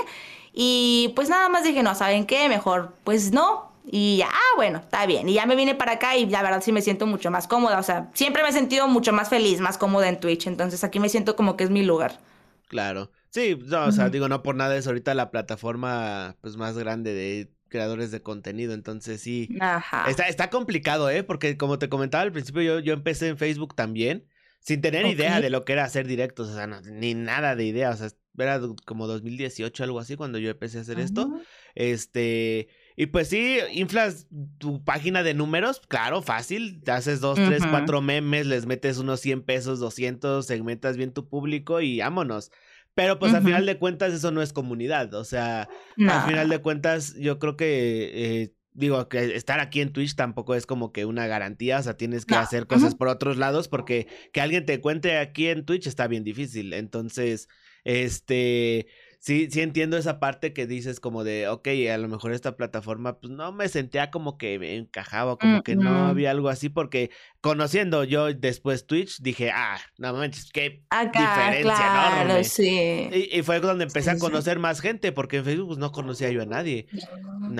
[0.52, 2.48] Y pues nada más dije, no, ¿saben qué?
[2.48, 3.70] Mejor, pues no.
[3.84, 5.28] Y ya, ah, bueno, está bien.
[5.28, 7.78] Y ya me vine para acá y la verdad sí me siento mucho más cómoda.
[7.78, 10.46] O sea, siempre me he sentido mucho más feliz, más cómoda en Twitch.
[10.46, 12.20] Entonces aquí me siento como que es mi lugar.
[12.68, 13.10] Claro.
[13.30, 17.14] Sí, no, o sea, digo, no por nada es ahorita la plataforma pues más grande
[17.14, 19.48] de creadores de contenido, entonces sí.
[19.60, 20.10] Ajá.
[20.10, 21.22] Está, está complicado, ¿eh?
[21.22, 24.26] Porque como te comentaba al principio, yo, yo empecé en Facebook también,
[24.60, 27.90] sin tener idea de lo que era hacer directos, o sea, ni nada de idea,
[27.90, 31.40] o sea, era como 2018, algo así, cuando yo empecé a hacer esto.
[31.74, 34.26] Este, y pues sí, inflas
[34.58, 39.20] tu página de números, claro, fácil, te haces dos, tres, cuatro memes, les metes unos
[39.20, 42.50] 100 pesos, 200, segmentas bien tu público y vámonos.
[42.94, 46.58] Pero pues al final de cuentas eso no es comunidad, o sea, al final de
[46.58, 51.04] cuentas yo creo que, eh, digo, que estar aquí en Twitch tampoco es como que
[51.04, 54.80] una garantía, o sea, tienes que hacer cosas por otros lados porque que alguien te
[54.80, 57.48] cuente aquí en Twitch está bien difícil, entonces,
[57.84, 58.86] este
[59.20, 63.20] sí, sí entiendo esa parte que dices como de, ok, a lo mejor esta plataforma,
[63.20, 67.10] pues no me sentía como que me encajaba, como que no había algo así, porque
[67.40, 72.44] conociendo yo después Twitch, dije, ah, no manches, qué diferencia enorme.
[72.44, 73.10] Sí.
[73.30, 76.42] Y, fue donde empecé a conocer más gente, porque en Facebook pues, no conocía yo
[76.42, 76.86] a nadie,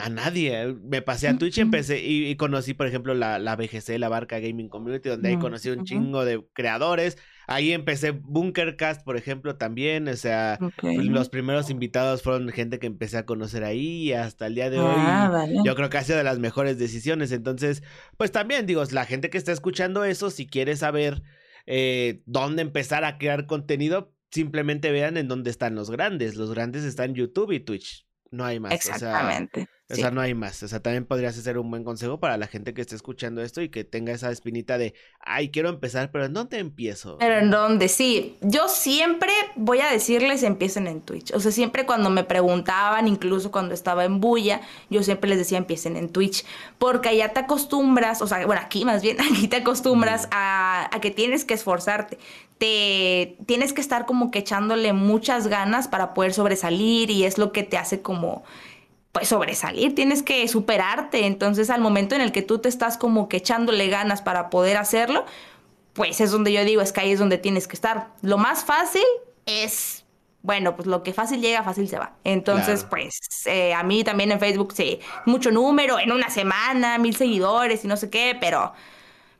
[0.02, 0.74] a nadie.
[0.82, 4.38] Me pasé a Twitch y empecé, y, conocí, por ejemplo, la, la BGC, la Barca
[4.40, 7.18] Gaming Community, donde ahí conocí un chingo de creadores
[7.50, 10.06] Ahí empecé Bunkercast, por ejemplo, también.
[10.06, 14.54] O sea, los primeros invitados fueron gente que empecé a conocer ahí y hasta el
[14.54, 17.32] día de hoy ah, yo creo que ha sido de las mejores decisiones.
[17.32, 17.82] Entonces,
[18.16, 21.24] pues también digo, la gente que está escuchando eso, si quiere saber
[21.66, 26.36] eh, dónde empezar a crear contenido, simplemente vean en dónde están los grandes.
[26.36, 28.06] Los grandes están YouTube y Twitch.
[28.30, 28.72] No hay más.
[28.72, 29.62] Exactamente.
[29.62, 29.79] O sea,
[30.10, 30.62] no hay más.
[30.62, 33.60] O sea, también podrías hacer un buen consejo para la gente que esté escuchando esto
[33.62, 37.18] y que tenga esa espinita de, ay, quiero empezar, pero ¿en dónde empiezo?
[37.18, 37.88] Pero ¿en dónde?
[37.88, 38.36] Sí.
[38.40, 41.32] Yo siempre voy a decirles, empiecen en Twitch.
[41.34, 45.58] O sea, siempre cuando me preguntaban, incluso cuando estaba en Bulla, yo siempre les decía,
[45.58, 46.44] empiecen en Twitch.
[46.78, 51.00] Porque allá te acostumbras, o sea, bueno, aquí más bien, aquí te acostumbras a, a
[51.00, 52.18] que tienes que esforzarte.
[52.58, 57.52] Te tienes que estar como que echándole muchas ganas para poder sobresalir y es lo
[57.52, 58.44] que te hace como
[59.12, 61.26] pues sobresalir, tienes que superarte.
[61.26, 64.76] Entonces al momento en el que tú te estás como que echándole ganas para poder
[64.76, 65.24] hacerlo,
[65.92, 68.08] pues es donde yo digo, es que ahí es donde tienes que estar.
[68.22, 69.04] Lo más fácil
[69.46, 70.04] es,
[70.42, 72.12] bueno, pues lo que fácil llega, fácil se va.
[72.24, 77.16] Entonces, pues eh, a mí también en Facebook, sí, mucho número, en una semana, mil
[77.16, 78.72] seguidores y no sé qué, pero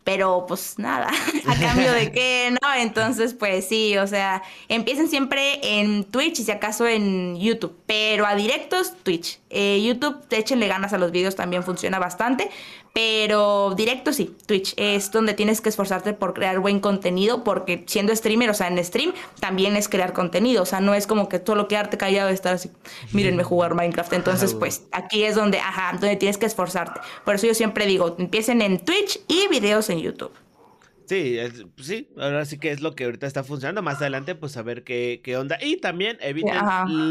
[0.04, 1.08] pero pues nada,
[1.46, 2.74] a cambio de qué, ¿no?
[2.74, 8.26] Entonces, pues sí, o sea, empiecen siempre en Twitch y si acaso en YouTube, pero
[8.26, 9.38] a directos Twitch.
[9.50, 12.50] Eh, YouTube, échenle ganas a los videos, también funciona bastante,
[12.92, 18.14] pero directo sí, Twitch es donde tienes que esforzarte por crear buen contenido, porque siendo
[18.14, 21.42] streamer, o sea, en stream también es crear contenido, o sea, no es como que
[21.44, 22.70] solo quedarte callado y estar así,
[23.12, 24.12] mírenme jugar Minecraft.
[24.14, 27.00] Entonces, pues aquí es donde, ajá, donde tienes que esforzarte.
[27.24, 30.32] Por eso yo siempre digo, empiecen en Twitch y videos en YouTube.
[31.10, 31.40] Sí,
[31.74, 33.82] pues sí, ahora sí que es lo que ahorita está funcionando.
[33.82, 35.58] Más adelante, pues a ver qué, qué onda.
[35.60, 36.54] Y también eviten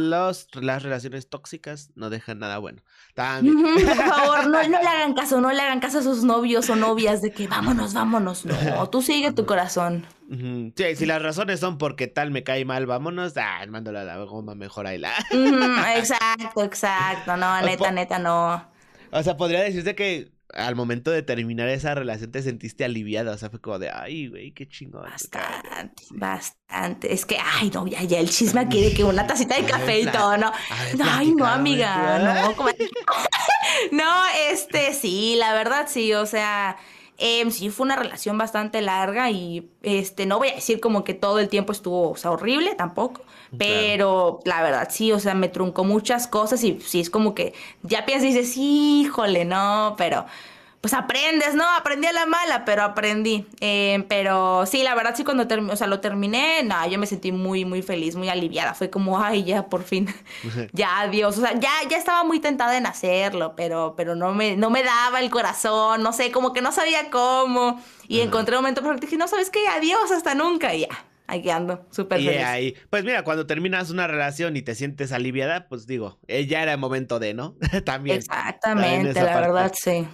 [0.10, 2.82] los, las relaciones tóxicas, no dejan nada bueno.
[3.14, 3.62] También.
[3.62, 6.78] Por favor, no, no, le hagan caso, no le hagan caso a sus novios o
[6.78, 8.46] novias de que vámonos, vámonos.
[8.46, 10.06] No, tú sigue tu corazón.
[10.30, 14.18] Sí, si las razones son porque tal me cae mal, vámonos, ah, mándala a la
[14.20, 15.14] goma, mejor ahí la.
[15.98, 18.66] exacto, exacto, no, neta, neta, no.
[19.12, 23.38] O sea, podría decirse que al momento de terminar esa relación te sentiste aliviada, o
[23.38, 25.04] sea, fue como de, ay, güey, qué chingón.
[25.04, 27.14] Bastante, bastante.
[27.14, 30.06] Es que, ay, no, ya, ya el chisme quiere que una tacita de café y
[30.08, 30.52] todo, ¿no?
[31.04, 32.56] ay, no, amiga, no,
[33.92, 36.78] no, este, sí, la verdad sí, o sea,
[37.20, 41.14] em, sí fue una relación bastante larga y, este, no voy a decir como que
[41.14, 43.22] todo el tiempo estuvo, o sea, horrible, tampoco.
[43.58, 47.54] Pero la verdad, sí, o sea, me truncó muchas cosas y sí, es como que
[47.82, 50.26] ya piensas y dices, híjole, no, pero
[50.82, 51.66] pues aprendes, ¿no?
[51.76, 53.46] Aprendí a la mala, pero aprendí.
[53.60, 57.32] Eh, pero sí, la verdad sí cuando o sea, lo terminé, no, yo me sentí
[57.34, 58.74] muy, muy feliz, muy aliviada.
[58.74, 60.08] Fue como, ay, ya, por fin.
[60.72, 61.38] ya, adiós.
[61.38, 64.84] O sea, ya, ya estaba muy tentada en hacerlo, pero, pero no, me, no me
[64.84, 67.82] daba el corazón, no sé, como que no sabía cómo.
[68.08, 69.68] Y encontré un momento perfecto y dije, no, ¿sabes qué?
[69.68, 70.74] Adiós, hasta nunca.
[70.74, 70.88] Y ya,
[71.30, 72.44] Aquí ando, súper feliz.
[72.44, 76.64] ahí, pues mira, cuando terminas una relación y te sientes aliviada, pues digo, eh, ya
[76.64, 77.56] era el momento de, ¿no?
[77.86, 78.18] también.
[78.18, 80.08] Exactamente, la verdad, sí.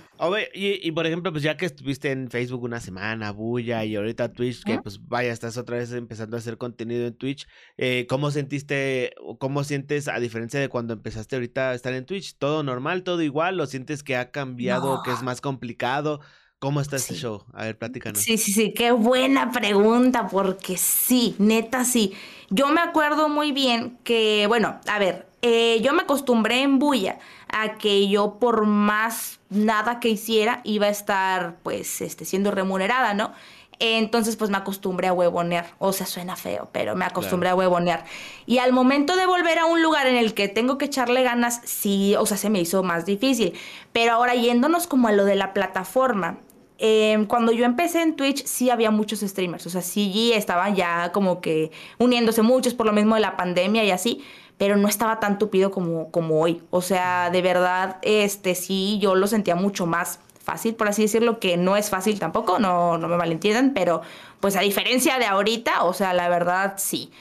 [0.54, 4.64] Y, por ejemplo, pues ya que estuviste en Facebook una semana, Bulla, y ahorita Twitch,
[4.64, 7.48] que pues vaya, estás otra vez empezando a hacer contenido en Twitch,
[7.78, 12.06] eh, ¿cómo sentiste, o cómo sientes, a diferencia de cuando empezaste ahorita a estar en
[12.06, 16.22] Twitch, todo normal, todo igual, o sientes que ha cambiado, que es más complicado?
[16.60, 17.44] ¿Cómo está este show?
[17.54, 18.22] A ver, platícanos.
[18.22, 22.14] Sí, sí, sí, qué buena pregunta, porque sí, neta sí.
[22.50, 27.20] Yo me acuerdo muy bien que, bueno, a ver, eh, yo me acostumbré en Bulla
[27.50, 33.14] a que yo por más nada que hiciera iba a estar, pues, este, siendo remunerada,
[33.14, 33.34] ¿no?
[33.80, 35.74] Entonces, pues me acostumbré a huevonear.
[35.80, 38.06] O sea, suena feo, pero me acostumbré a huevonear.
[38.46, 41.62] Y al momento de volver a un lugar en el que tengo que echarle ganas,
[41.66, 43.54] sí, o sea, se me hizo más difícil.
[43.92, 46.40] Pero ahora yéndonos como a lo de la plataforma,
[46.78, 51.14] Em, cuando yo empecé en Twitch sí había muchos streamers, o sea, sí estaban ya
[51.14, 54.22] como que uniéndose muchos por lo mismo de la pandemia y así,
[54.58, 56.62] pero no estaba tan tupido como, como hoy.
[56.70, 61.40] O sea, de verdad, este sí, yo lo sentía mucho más fácil, por así decirlo,
[61.40, 64.02] que no es fácil tampoco, no, no me malentiendan, pero
[64.40, 67.12] pues a diferencia de ahorita, o sea, la verdad sí.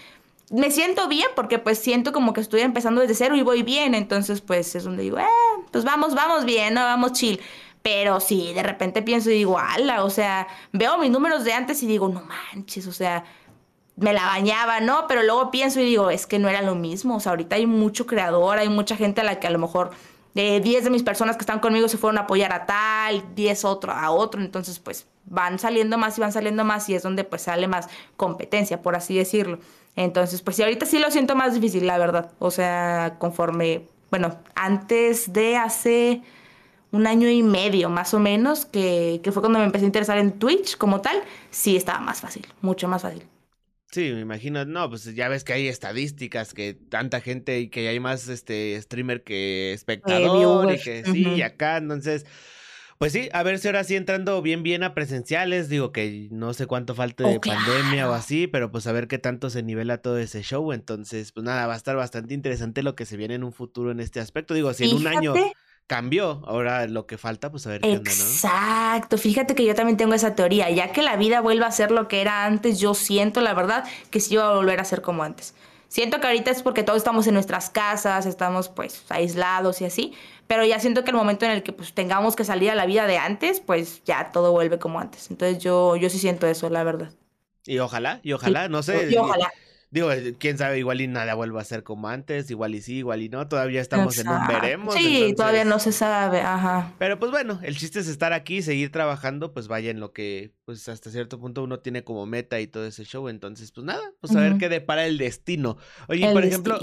[0.51, 3.95] Me siento bien porque pues siento como que estoy empezando desde cero y voy bien,
[3.95, 5.25] entonces pues es donde digo, eh,
[5.73, 7.41] pues vamos, vamos bien, no, vamos chill.
[7.83, 11.83] Pero sí, de repente pienso y digo, ala, o sea, veo mis números de antes
[11.83, 13.25] y digo, no manches, o sea,
[13.97, 15.07] me la bañaba, ¿no?
[15.07, 17.17] Pero luego pienso y digo, es que no era lo mismo.
[17.17, 19.91] O sea, ahorita hay mucho creador, hay mucha gente a la que a lo mejor
[20.35, 23.65] de 10 de mis personas que están conmigo se fueron a apoyar a tal, 10
[23.65, 24.41] otro, a otro.
[24.41, 27.89] Entonces, pues van saliendo más y van saliendo más y es donde pues sale más
[28.17, 29.59] competencia, por así decirlo.
[29.97, 32.33] Entonces, pues sí, ahorita sí lo siento más difícil, la verdad.
[32.41, 36.23] O sea, conforme, bueno, antes de hace
[36.91, 40.33] un año y medio más o menos, que, fue cuando me empecé a interesar en
[40.39, 43.25] Twitch como tal, sí estaba más fácil, mucho más fácil.
[43.95, 47.87] Sí, me imagino, no, pues ya ves que hay estadísticas, que tanta gente y que
[47.87, 52.27] hay más este streamer que espectador y que sí, acá, entonces,
[52.99, 56.55] pues sí, a ver si ahora sí entrando bien, bien a presenciales, digo que no
[56.55, 59.63] sé cuánto falta de oh, pandemia o así, pero pues a ver qué tanto se
[59.63, 63.17] nivela todo ese show, entonces, pues nada, va a estar bastante interesante lo que se
[63.17, 65.35] viene en un futuro en este aspecto, digo, si en un año
[65.87, 66.43] cambió.
[66.47, 68.25] Ahora lo que falta, pues a ver qué onda, ¿no?
[68.25, 69.19] Exacto.
[69.19, 70.71] Fíjate que yo también tengo esa teoría.
[70.71, 73.85] Ya que la vida vuelva a ser lo que era antes, yo siento, la verdad,
[74.11, 75.55] que sí va a volver a ser como antes.
[75.89, 80.13] Siento que ahorita es porque todos estamos en nuestras casas, estamos pues aislados y así,
[80.49, 82.85] pero ya siento que el momento en el que pues tengamos que salir a la
[82.85, 85.31] vida de antes, pues ya todo vuelve como antes.
[85.31, 87.13] Entonces yo, yo sí siento eso, la verdad.
[87.65, 89.09] Y ojalá, y ojalá, no sé.
[89.11, 89.53] Y ojalá.
[89.95, 92.95] Digo, eh, quién sabe, igual y nada vuelva a ser como antes, igual y sí,
[92.97, 94.93] igual y no, todavía estamos en un veremos.
[94.93, 96.93] Sí, todavía no se sabe, ajá.
[96.99, 100.51] Pero pues bueno, el chiste es estar aquí, seguir trabajando, pues vaya en lo que,
[100.65, 104.03] pues hasta cierto punto uno tiene como meta y todo ese show, entonces pues nada,
[104.21, 105.77] pues a ver qué depara el destino.
[106.09, 106.77] Oye, por ejemplo,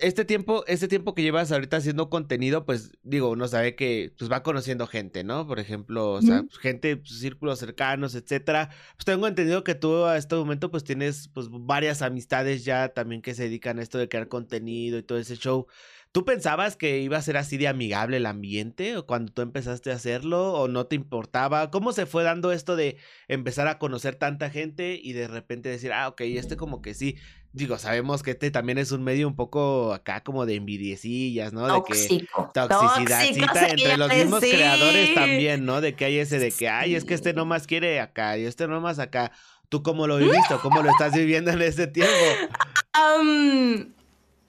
[0.00, 4.30] este tiempo, este tiempo que llevas ahorita haciendo contenido, pues digo, uno sabe que pues
[4.30, 5.46] va conociendo gente, ¿no?
[5.46, 8.70] Por ejemplo, o sea, gente, pues, círculos cercanos, etcétera.
[8.96, 13.22] Pues tengo entendido que tú a este momento pues tienes pues varias amistades ya también
[13.22, 15.66] que se dedican a esto de crear contenido y todo ese show.
[16.12, 19.90] ¿Tú pensabas que iba a ser así de amigable el ambiente o cuando tú empezaste
[19.90, 21.70] a hacerlo o no te importaba?
[21.70, 25.90] ¿Cómo se fue dando esto de empezar a conocer tanta gente y de repente decir,
[25.94, 27.16] ah, ok, este como que sí?
[27.54, 31.66] Digo, sabemos que este también es un medio un poco acá como de envidiecillas, ¿no?
[31.66, 35.82] De que toxicidad entre los mismos creadores también, ¿no?
[35.82, 38.66] De que hay ese de que, ay, es que este nomás quiere acá y este
[38.66, 39.32] nomás acá.
[39.68, 40.54] ¿Tú cómo lo viviste?
[40.62, 42.12] ¿Cómo lo estás viviendo en ese tiempo?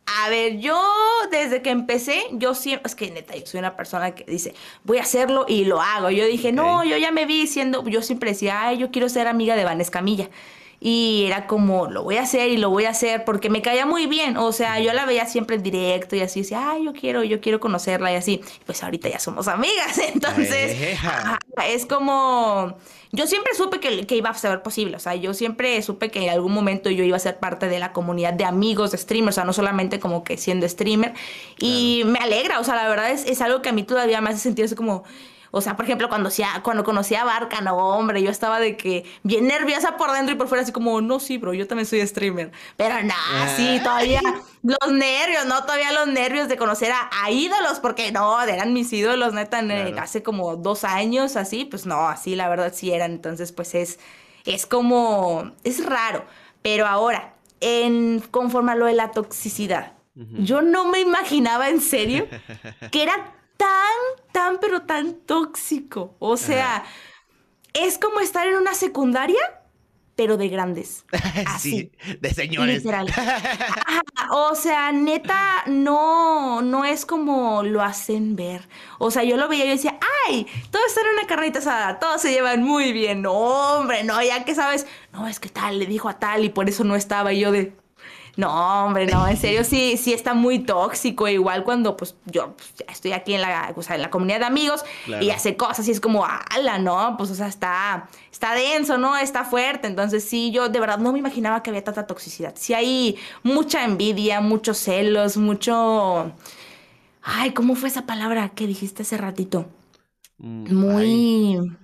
[0.05, 0.81] A ver, yo
[1.31, 4.97] desde que empecé, yo siempre, es que neta, yo soy una persona que dice, voy
[4.97, 6.09] a hacerlo y lo hago.
[6.09, 9.27] Yo dije, no, yo ya me vi siendo, yo siempre decía, ay, yo quiero ser
[9.27, 10.29] amiga de Vanessa Camilla.
[10.85, 13.85] Y era como, lo voy a hacer y lo voy a hacer porque me caía
[13.85, 14.35] muy bien.
[14.35, 17.39] O sea, yo la veía siempre en directo y así decía, ay, yo quiero, yo
[17.39, 18.41] quiero conocerla y así.
[18.65, 19.97] Pues ahorita ya somos amigas.
[20.13, 20.97] Entonces,
[21.69, 22.75] es como,
[23.13, 24.97] yo siempre supe que, que, iba a ser posible.
[24.97, 27.79] O sea, yo siempre supe que en algún momento yo iba a ser parte de
[27.79, 29.35] la comunidad de amigos de streamers.
[29.35, 31.13] O sea, no solamente como que siendo streamer.
[31.59, 32.59] Y me alegra.
[32.59, 34.75] O sea, la verdad es, es algo que a mí todavía me hace sentir así
[34.75, 35.05] como
[35.55, 36.31] o sea, por ejemplo, cuando,
[36.63, 40.35] cuando conocí a Barca, no, hombre, yo estaba de que bien nerviosa por dentro y
[40.35, 42.51] por fuera, así como, no, sí, bro, yo también soy streamer.
[42.75, 43.83] Pero nada, sí, ah.
[43.83, 44.21] todavía
[44.63, 45.61] los nervios, ¿no?
[45.61, 49.61] Todavía los nervios de conocer a, ídolos, porque no, eran mis ídolos, neta,
[50.01, 53.11] hace como dos años, así, pues no, así la verdad sí eran.
[53.11, 53.99] Entonces, pues es,
[54.45, 56.25] es como, es raro.
[56.63, 62.27] Pero ahora, en, conforme a lo de la toxicidad, yo no me imaginaba en serio
[62.91, 66.15] que era tan, tan, pero tan tóxico.
[66.19, 66.83] O sea,
[67.73, 69.41] es como estar en una secundaria,
[70.15, 71.05] pero de grandes.
[71.47, 71.91] Así.
[72.01, 72.77] Sí, de señores.
[72.83, 73.07] Literal.
[74.31, 78.67] o sea, neta, no, no es como lo hacen ver.
[78.99, 81.99] O sea, yo lo veía y yo decía, ay, todos están en una carnita asada,
[81.99, 83.21] todos se llevan muy bien.
[83.21, 86.49] No, hombre, no, ya que sabes, no, es que tal, le dijo a tal y
[86.49, 87.31] por eso no estaba.
[87.31, 87.73] Y yo de,
[88.35, 91.27] no, hombre, no, en serio sí, sí está muy tóxico.
[91.27, 94.83] Igual cuando pues yo pues, estoy aquí en la, en la comunidad de amigos
[95.21, 97.15] y hace cosas y es como, ala, ¿no?
[97.15, 99.15] Pues o sea, está, está denso, ¿no?
[99.17, 99.87] Está fuerte.
[99.87, 102.55] Entonces sí, yo de verdad no me imaginaba que había tanta toxicidad.
[102.57, 106.31] Sí hay mucha envidia, muchos celos, mucho...
[107.21, 109.67] Ay, ¿cómo fue esa palabra que dijiste hace ratito?
[110.39, 111.77] Mm, muy...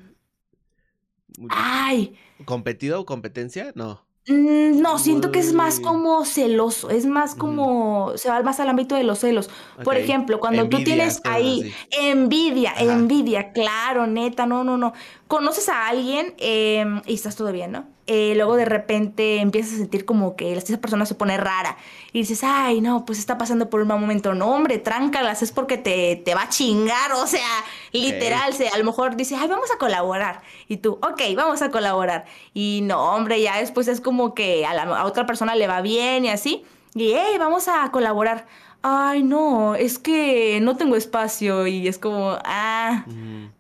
[1.50, 2.18] Ay.
[2.44, 3.72] ¿Competido o competencia?
[3.76, 4.09] No.
[4.28, 8.70] Mm, no, siento que es más como celoso, es más como, se va más al
[8.70, 9.50] ámbito de los celos.
[9.84, 14.94] Por ejemplo, cuando tú tienes ahí envidia, envidia, claro, neta, no, no, no.
[15.28, 17.88] Conoces a alguien em, y estás todo bien, ¿no?
[18.12, 21.78] Eh, luego de repente empiezas a sentir como que esa persona se pone rara
[22.12, 24.34] y dices, ay, no, pues está pasando por un mal momento.
[24.34, 27.48] No, hombre, tráncalas, es porque te, te va a chingar, o sea,
[27.92, 30.42] literal, a lo mejor dice, ay, vamos a colaborar.
[30.68, 32.26] Y tú, ok, vamos a colaborar.
[32.52, 35.82] Y no, hombre, ya después es como que a, la, a otra persona le va
[35.82, 36.66] bien y así.
[36.96, 38.48] Y, hey, vamos a colaborar
[38.82, 43.06] ay, no, es que no tengo espacio y es como, ah,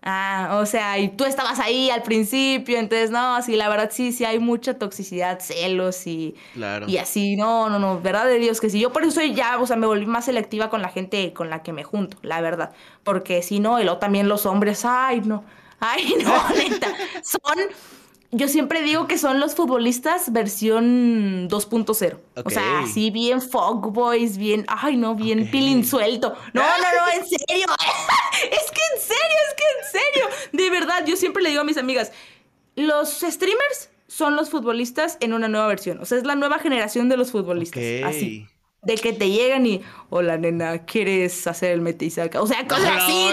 [0.02, 4.14] ah, o sea, y tú estabas ahí al principio, entonces, no, sí, la verdad sí,
[4.14, 6.36] sí hay mucha toxicidad, celos y,
[6.88, 9.60] y así, no, no, no, verdad de Dios que sí, yo por eso soy ya,
[9.60, 12.40] o sea, me volví más selectiva con la gente con la que me junto, la
[12.40, 12.72] verdad,
[13.04, 15.44] porque si no, y luego también los hombres, ay, no,
[15.82, 17.60] ay, no, neta, son
[18.32, 22.20] yo siempre digo que son los futbolistas versión 2.0.
[22.46, 26.36] O sea, así bien boys, bien, ay no, bien pilín suelto.
[26.54, 27.66] No, no, no, en serio.
[28.52, 30.30] es que en serio, es que en serio.
[30.52, 32.12] De verdad, yo siempre le digo a mis amigas,
[32.76, 36.00] los streamers son los futbolistas en una nueva versión.
[36.00, 37.82] O sea, es la nueva generación de los futbolistas.
[38.06, 38.48] Así.
[38.82, 42.42] De que te llegan y, hola nena, ¿quieres hacer el metisaca?
[42.42, 43.30] O sea, cosas así.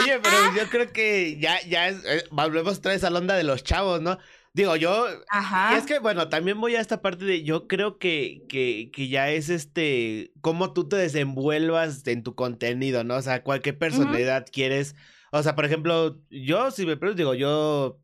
[0.00, 3.34] oye, pero yo creo que ya, ya es, eh, volvemos otra vez a la onda
[3.34, 4.18] de los chavos, ¿no?
[4.56, 5.06] Digo, yo.
[5.28, 5.74] Ajá.
[5.74, 7.42] Y es que, bueno, también voy a esta parte de.
[7.42, 10.32] Yo creo que, que, que ya es este.
[10.40, 13.16] Cómo tú te desenvuelvas en tu contenido, ¿no?
[13.16, 14.96] O sea, cualquier personalidad quieres.
[15.30, 18.00] O sea, por ejemplo, yo, si me pregunto, digo, yo.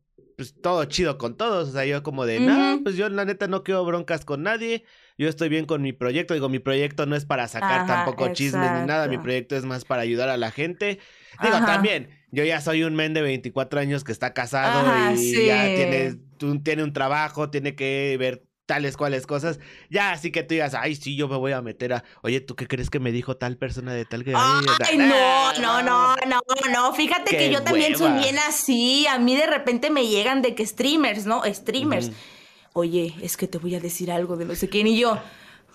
[0.51, 1.69] Pues todo chido con todos.
[1.69, 4.83] O sea, yo como de, no, pues yo la neta no quiero broncas con nadie
[5.17, 6.33] yo estoy bien con mi proyecto.
[6.33, 9.85] Digo, mi proyecto no es para sacar tampoco chismes ni nada, mi proyecto es más
[9.85, 10.99] para ayudar a la gente.
[11.41, 15.65] Digo, también, yo ya soy un men de 24 años que está casado y ya
[15.65, 16.15] tiene,
[16.63, 19.59] tiene un trabajo, tiene que ver tales cuales cosas.
[19.89, 22.55] Ya, así que tú digas, ay, sí, yo me voy a meter a, oye, ¿tú
[22.55, 24.33] qué crees que me dijo tal persona de tal que...
[24.35, 29.35] Ay, no, no, no, no, no, fíjate que yo también soy bien así, a mí
[29.35, 31.43] de repente me llegan de que streamers, ¿no?
[31.45, 32.11] Streamers.
[32.73, 35.19] Oye, es que te voy a decir algo de no sé quién, y yo,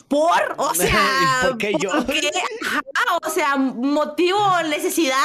[0.07, 0.31] ¿por?
[0.59, 1.91] O sea, ¿por qué yo?
[3.23, 5.17] o sea, motivo, necesidad,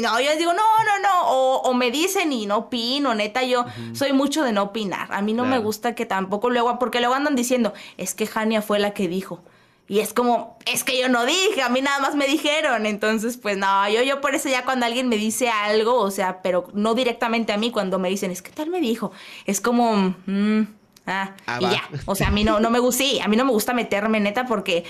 [0.00, 3.64] no, yo les digo, no, no, no, o, me dicen y no opino, neta, yo
[3.92, 7.14] soy mucho de no opinar, a mí no me gusta que tampoco luego, porque luego
[7.14, 9.42] andan diciendo, es que Jania fue la que dijo,
[9.88, 12.86] Y es como, es que yo no dije, a mí nada más me dijeron.
[12.86, 16.42] Entonces, pues no, yo, yo por eso ya cuando alguien me dice algo, o sea,
[16.42, 19.10] pero no directamente a mí, cuando me dicen, es que tal me dijo,
[19.46, 20.62] es como, mm,
[21.10, 21.82] ah, ah, y ya.
[22.06, 24.20] O sea, a mí no, no me gusta, sí, a mí no me gusta meterme
[24.20, 24.84] neta porque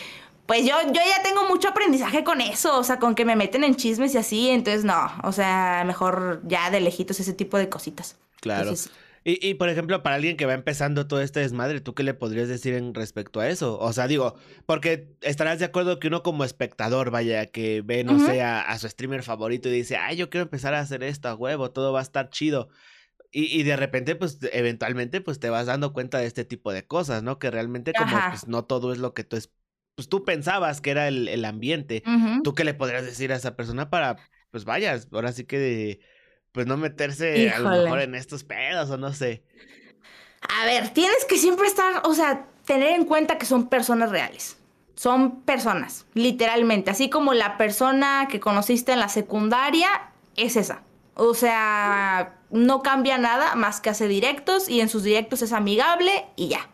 [0.50, 3.62] pues yo, yo ya tengo mucho aprendizaje con eso, o sea, con que me meten
[3.62, 7.68] en chismes y así, entonces no, o sea, mejor ya de lejitos ese tipo de
[7.68, 8.16] cositas.
[8.40, 8.72] Claro.
[9.22, 12.14] y, y, por ejemplo, para alguien que va empezando todo este desmadre, ¿tú qué le
[12.14, 13.78] podrías decir en respecto a eso?
[13.78, 14.34] O sea, digo,
[14.66, 18.88] porque estarás de acuerdo que uno como espectador, vaya, que ve, no sé, a, su
[18.88, 22.00] streamer favorito y dice, ay, yo quiero empezar a hacer esto a huevo, todo va
[22.00, 22.70] a estar chido.
[23.32, 26.86] Y, y, de repente, pues, eventualmente, pues, te vas dando cuenta de este tipo de
[26.86, 27.38] cosas, ¿no?
[27.38, 29.38] Que realmente como, pues, no todo es lo que tú
[30.00, 32.02] pues tú pensabas que era el, ambiente.
[32.42, 34.16] ¿Tú qué le podrías decir a esa persona para,
[34.50, 36.00] pues vayas, ahora sí que de,
[36.52, 39.44] pues no meterse a lo mejor en estos pedos o no sé?
[40.40, 44.56] A ver, tienes que siempre estar, o sea, tener en cuenta que son personas reales.
[44.94, 46.90] Son personas, literalmente.
[46.90, 49.88] Así como la persona que conociste en la secundaria
[50.34, 50.82] es esa.
[51.14, 56.26] O sea, no cambia nada más que hace directos y en sus directos es amigable
[56.36, 56.68] y ya.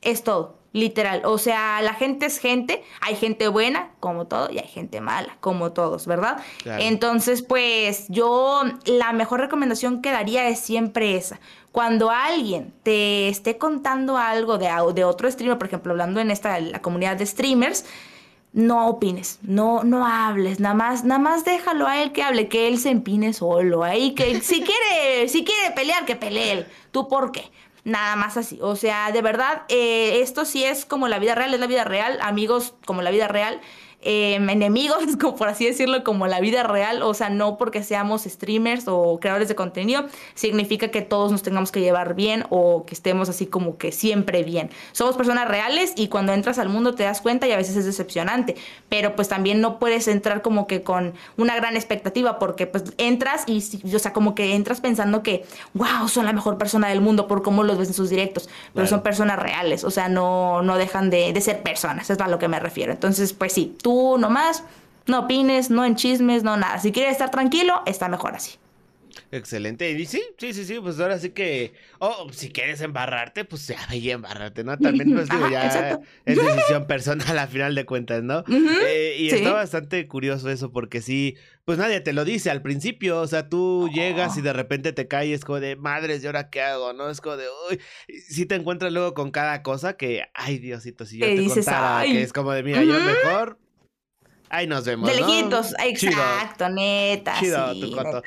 [0.00, 0.58] Es todo.
[0.74, 5.00] Literal, o sea, la gente es gente, hay gente buena, como todo, y hay gente
[5.00, 6.42] mala, como todos, ¿verdad?
[6.64, 11.38] Entonces, pues yo la mejor recomendación que daría es siempre esa.
[11.70, 16.58] Cuando alguien te esté contando algo de, de otro streamer, por ejemplo, hablando en esta
[16.58, 17.84] la comunidad de streamers,
[18.54, 22.68] no opines, no, no hables, nada más, nada más déjalo a él que hable, que
[22.68, 26.64] él se empine solo, ahí que si quiere, si quiere pelear, que pelee.
[26.90, 27.50] ¿Tú por qué?
[27.84, 28.58] nada más así.
[28.62, 31.84] O sea, de verdad, eh, esto sí es como la vida real, es la vida
[31.84, 33.60] real, amigos como la vida real.
[34.06, 38.24] Em, enemigos, como por así decirlo, como la vida real, o sea, no porque seamos
[38.24, 42.94] streamers o creadores de contenido, significa que todos nos tengamos que llevar bien o que
[42.94, 44.68] estemos así como que siempre bien.
[44.92, 47.86] Somos personas reales y cuando entras al mundo te das cuenta y a veces es
[47.86, 48.56] decepcionante,
[48.90, 53.44] pero pues también no puedes entrar como que con una gran expectativa porque pues entras
[53.46, 57.26] y, o sea, como que entras pensando que, wow, son la mejor persona del mundo
[57.26, 60.76] por cómo los ves en sus directos, pero son personas reales, o sea, no, no
[60.76, 62.92] dejan de, de ser personas, es a lo que me refiero.
[62.92, 64.64] Entonces, pues sí, tú nomás,
[65.06, 66.78] no opines, no en chismes, no nada.
[66.78, 68.58] Si quieres estar tranquilo, está mejor así.
[69.30, 69.90] Excelente.
[69.90, 73.78] Y sí, sí, sí, sí, pues ahora sí que, oh, si quieres embarrarte, pues ya
[73.94, 74.78] y embarrarte, ¿no?
[74.78, 78.44] También, pues digo, ya es decisión personal a final de cuentas, ¿no?
[78.48, 83.20] Eh, y está bastante curioso eso, porque sí, pues nadie te lo dice al principio,
[83.20, 86.62] o sea, tú llegas y de repente te caes como de, madres, ¿y ahora qué
[86.62, 86.92] hago?
[86.92, 87.10] ¿No?
[87.10, 87.80] Es como de, uy,
[88.28, 92.22] si te encuentras luego con cada cosa que, ay, Diosito, si yo te contara, que
[92.22, 93.58] es como de, mira, yo mejor
[94.54, 95.10] Ahí nos vemos.
[95.10, 97.34] De lejitos, exacto, neta.
[97.40, 98.22] Chido, tu coto.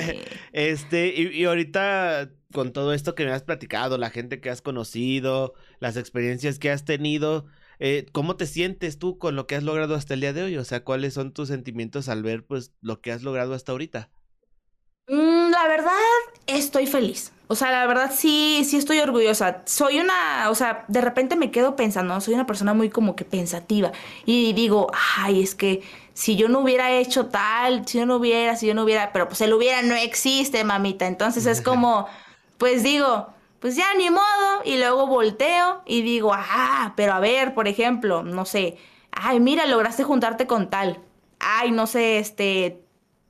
[0.52, 5.54] este, y, ahorita con todo esto que me has platicado, la gente que has conocido,
[5.80, 7.46] las experiencias que has tenido,
[7.80, 10.56] eh, ¿cómo te sientes tú con lo que has logrado hasta el día de hoy?
[10.56, 14.08] O sea, ¿cuáles son tus sentimientos al ver pues lo que has logrado hasta ahorita?
[15.62, 15.92] La verdad,
[16.48, 17.32] estoy feliz.
[17.46, 19.62] O sea, la verdad sí, sí estoy orgullosa.
[19.64, 23.24] Soy una, o sea, de repente me quedo pensando, soy una persona muy como que
[23.24, 23.92] pensativa.
[24.26, 25.82] Y digo, ay, es que
[26.14, 29.28] si yo no hubiera hecho tal, si yo no hubiera, si yo no hubiera, pero
[29.28, 31.06] pues el hubiera no existe, mamita.
[31.06, 32.08] Entonces es como,
[32.58, 33.28] pues digo,
[33.60, 34.62] pues ya ni modo.
[34.64, 38.78] Y luego volteo y digo, ah, pero a ver, por ejemplo, no sé,
[39.12, 41.00] ay, mira, lograste juntarte con tal.
[41.38, 42.81] Ay, no sé, este,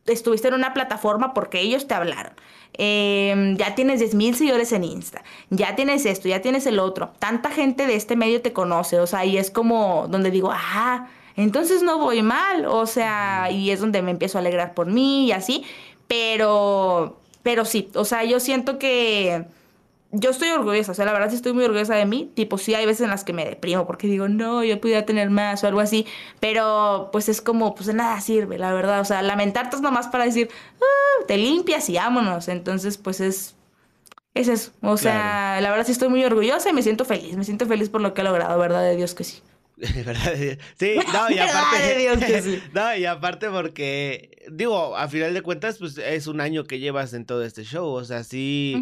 [0.06, 2.32] estuviste en una plataforma porque ellos te hablaron.
[2.74, 7.12] Em, ya tienes 10 mil seguidores en Insta, ya tienes esto, ya tienes el otro.
[7.18, 11.08] Tanta gente de este medio te conoce, o sea, y es como donde digo, ah,
[11.36, 15.26] entonces no voy mal, o sea, y es donde me empiezo a alegrar por mí
[15.26, 15.64] y así,
[16.08, 19.44] pero, pero sí, o sea, yo siento que
[20.14, 22.30] yo estoy orgullosa, o sea, la verdad sí estoy muy orgullosa de mí.
[22.34, 25.30] Tipo, sí hay veces en las que me deprimo porque digo, no, yo pudiera tener
[25.30, 26.06] más o algo así.
[26.38, 29.00] Pero pues es como, pues de nada sirve, la verdad.
[29.00, 32.48] O sea, lamentarte es nomás para decir, ah, te limpias y vámonos.
[32.48, 33.56] Entonces, pues es,
[34.34, 34.72] es eso.
[34.82, 37.34] O sea, la verdad sí estoy muy orgullosa y me siento feliz.
[37.38, 38.82] Me siento feliz por lo que he logrado, ¿verdad?
[38.82, 39.40] De Dios que sí.
[39.76, 40.34] ¿Verdad?
[40.78, 41.86] Sí, no, y aparte.
[41.86, 42.62] de Dios que sí.
[42.74, 47.14] no, y aparte porque, digo, a final de cuentas, pues es un año que llevas
[47.14, 47.88] en todo este show.
[47.88, 48.76] O sea, sí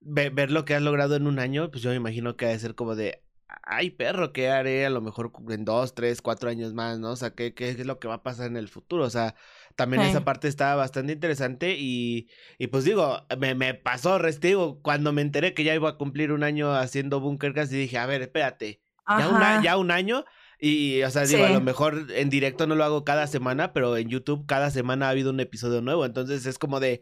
[0.00, 2.58] ver, lo que has logrado en un año, pues yo me imagino que ha de
[2.58, 3.22] ser como de,
[3.62, 7.10] ay perro, ¿qué haré a lo mejor en dos, tres, cuatro años más, ¿no?
[7.10, 9.04] O sea, ¿qué, qué es lo que va a pasar en el futuro?
[9.04, 9.34] O sea,
[9.76, 12.28] también esa parte está bastante interesante y,
[12.58, 16.32] y pues digo, me, me pasó, digo, cuando me enteré que ya iba a cumplir
[16.32, 20.24] un año haciendo Bunkercast y dije, a ver, espérate, ya, ya un año
[20.62, 23.96] Y, o sea, digo, a lo mejor en directo no lo hago cada semana, pero
[23.96, 26.04] en YouTube cada semana ha habido un episodio nuevo.
[26.04, 27.00] Entonces es como de,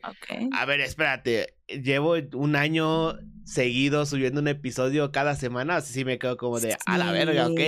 [0.53, 6.19] a ver, espérate, llevo un año seguido subiendo un episodio cada semana, así sí me
[6.19, 7.61] quedo como de, a la verga, ok.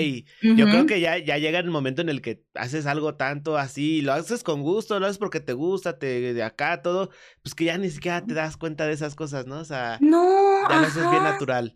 [0.42, 4.00] Yo creo que ya, ya llega el momento en el que haces algo tanto así,
[4.00, 7.10] lo haces con gusto, lo haces porque te gusta, te de acá, todo,
[7.42, 9.58] pues que ya ni siquiera te das cuenta de esas cosas, ¿no?
[9.58, 11.74] O sea, no, ya lo haces bien natural.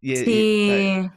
[0.00, 1.10] Y, sí.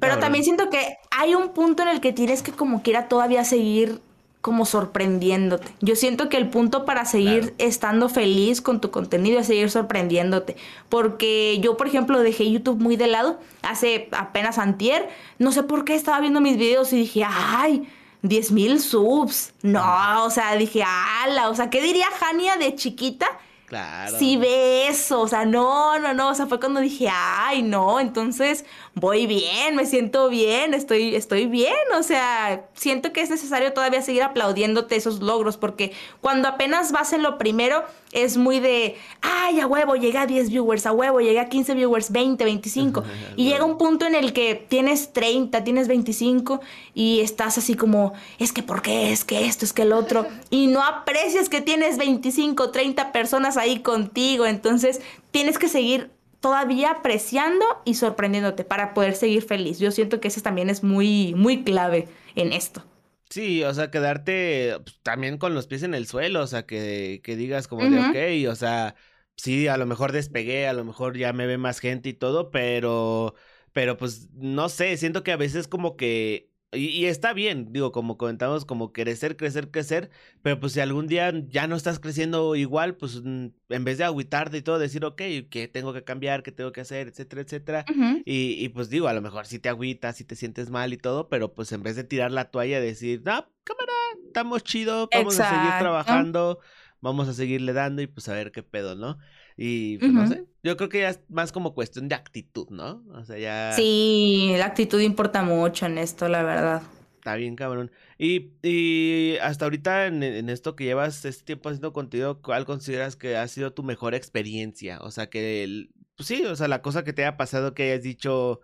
[0.00, 3.44] Pero también siento que hay un punto en el que tienes que como quiera todavía
[3.44, 4.00] seguir
[4.40, 5.72] como sorprendiéndote.
[5.80, 10.56] Yo siento que el punto para seguir estando feliz con tu contenido es seguir sorprendiéndote.
[10.88, 15.08] Porque yo, por ejemplo, dejé YouTube muy de lado hace apenas antier.
[15.38, 17.88] No sé por qué estaba viendo mis videos y dije, ay,
[18.22, 19.52] 10 mil subs.
[19.62, 23.26] No, o sea, dije, ala, o sea, ¿qué diría Jania de chiquita?
[23.68, 24.18] Claro.
[24.18, 28.00] Sí ve eso, o sea, no, no, no, o sea, fue cuando dije, ay, no,
[28.00, 28.64] entonces
[28.94, 34.00] voy bien, me siento bien, estoy, estoy bien, o sea, siento que es necesario todavía
[34.00, 35.92] seguir aplaudiéndote esos logros, porque
[36.22, 37.84] cuando apenas vas en lo primero,
[38.24, 41.74] es muy de, ay, a huevo, llegué a 10 viewers, a huevo, llegué a 15
[41.74, 43.04] viewers, 20, 25,
[43.36, 46.60] y llega un punto en el que tienes 30, tienes 25,
[46.94, 49.12] y estás así como, es que, ¿por qué?
[49.12, 53.56] Es que esto, es que el otro, y no aprecias que tienes 25, 30 personas
[53.56, 54.46] ahí contigo.
[54.46, 55.00] Entonces,
[55.30, 56.10] tienes que seguir
[56.40, 59.78] todavía apreciando y sorprendiéndote para poder seguir feliz.
[59.78, 62.82] Yo siento que eso también es muy, muy clave en esto.
[63.30, 67.20] Sí, o sea, quedarte pues, también con los pies en el suelo, o sea, que,
[67.22, 68.94] que digas como de, ok, o sea,
[69.36, 72.50] sí, a lo mejor despegué, a lo mejor ya me ve más gente y todo,
[72.50, 73.34] pero,
[73.72, 78.18] pero pues no sé, siento que a veces como que y, está bien, digo, como
[78.18, 80.10] comentamos, como crecer, crecer, crecer,
[80.42, 84.58] pero pues si algún día ya no estás creciendo igual, pues en vez de agüitarte
[84.58, 85.16] y todo, decir, ok,
[85.48, 86.42] ¿qué tengo que cambiar?
[86.42, 87.08] ¿Qué tengo que hacer?
[87.08, 87.84] Etcétera, etcétera.
[88.26, 90.98] y, y, pues digo, a lo mejor si te agüitas, si te sientes mal y
[90.98, 93.92] todo, pero pues en vez de tirar la toalla, decir, no, cámara,
[94.26, 96.58] estamos chido, vamos a seguir trabajando,
[97.00, 99.16] vamos a seguirle dando y pues a ver qué pedo, ¿no?
[99.60, 103.02] Y pues no sé, yo creo que ya es más como cuestión de actitud, ¿no?
[103.12, 103.72] O sea, ya...
[103.72, 106.82] Sí, la actitud importa mucho en esto, la verdad.
[107.16, 107.90] Está bien, cabrón.
[108.18, 113.16] Y, y hasta ahorita en, en, esto que llevas este tiempo haciendo contenido, ¿cuál consideras
[113.16, 115.00] que ha sido tu mejor experiencia?
[115.00, 117.90] O sea, que, el, pues sí, o sea, la cosa que te haya pasado que
[117.90, 118.60] hayas dicho,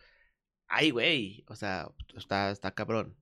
[0.68, 3.16] ay, güey, o sea, está, está cabrón.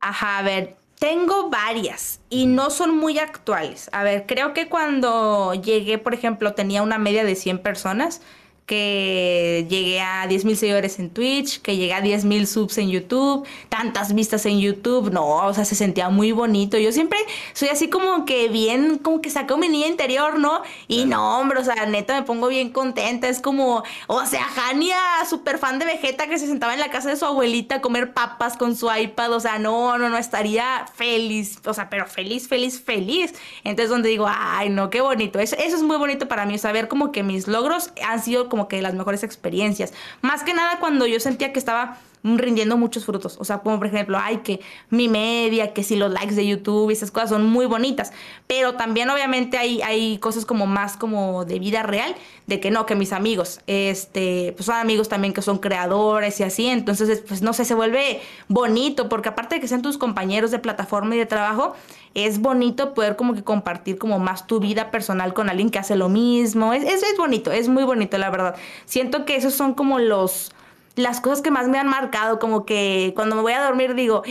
[0.00, 3.88] Ajá, a ver, tengo varias y no son muy actuales.
[3.92, 8.20] A ver, creo que cuando llegué, por ejemplo, tenía una media de 100 personas
[8.68, 12.90] que llegué a 10 mil seguidores en Twitch, que llegué a 10 mil subs en
[12.90, 16.76] YouTube, tantas vistas en YouTube, no, o sea, se sentía muy bonito.
[16.76, 17.18] Yo siempre
[17.54, 20.60] soy así como que bien, como que sacó mi niña interior, ¿no?
[20.86, 23.30] Y no, hombre, o sea, neta me pongo bien contenta.
[23.30, 27.08] Es como, o sea, Jania, súper fan de Vegeta, que se sentaba en la casa
[27.08, 30.84] de su abuelita a comer papas con su iPad, o sea, no, no, no, estaría
[30.94, 33.32] feliz, o sea, pero feliz, feliz, feliz.
[33.64, 35.38] Entonces, donde digo, ay, no, qué bonito.
[35.38, 38.57] Eso, eso es muy bonito para mí, saber como que mis logros han sido como
[38.58, 39.92] como que las mejores experiencias.
[40.20, 43.36] Más que nada cuando yo sentía que estaba rindiendo muchos frutos.
[43.40, 44.60] O sea, como por ejemplo, ay, que
[44.90, 48.12] mi media, que si los likes de YouTube y esas cosas son muy bonitas.
[48.46, 52.14] Pero también obviamente hay, hay cosas como más como de vida real,
[52.46, 56.42] de que no, que mis amigos, este, pues son amigos también que son creadores y
[56.42, 56.66] así.
[56.66, 60.58] Entonces, pues no sé, se vuelve bonito, porque aparte de que sean tus compañeros de
[60.58, 61.74] plataforma y de trabajo,
[62.14, 65.96] es bonito poder como que compartir como más tu vida personal con alguien que hace
[65.96, 66.72] lo mismo.
[66.72, 68.56] Es, es, es bonito, es muy bonito, la verdad.
[68.86, 70.52] Siento que esos son como los
[70.98, 74.22] las cosas que más me han marcado, como que cuando me voy a dormir digo,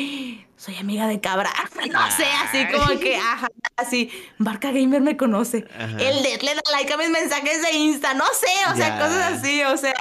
[0.57, 1.51] soy amiga de Cabra.
[1.91, 3.47] No sé, así como que, ajá,
[3.77, 5.65] así, Barca Gamer me conoce.
[5.79, 9.39] El Dead le da like a mis mensajes de Insta, no sé, o sea, cosas
[9.39, 9.93] así, o sea,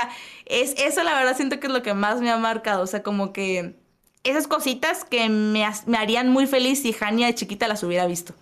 [0.46, 3.02] es eso la verdad siento que es lo que más me ha marcado, o sea,
[3.02, 3.76] como que
[4.24, 8.34] esas cositas que me, me harían muy feliz si Jania de chiquita las hubiera visto.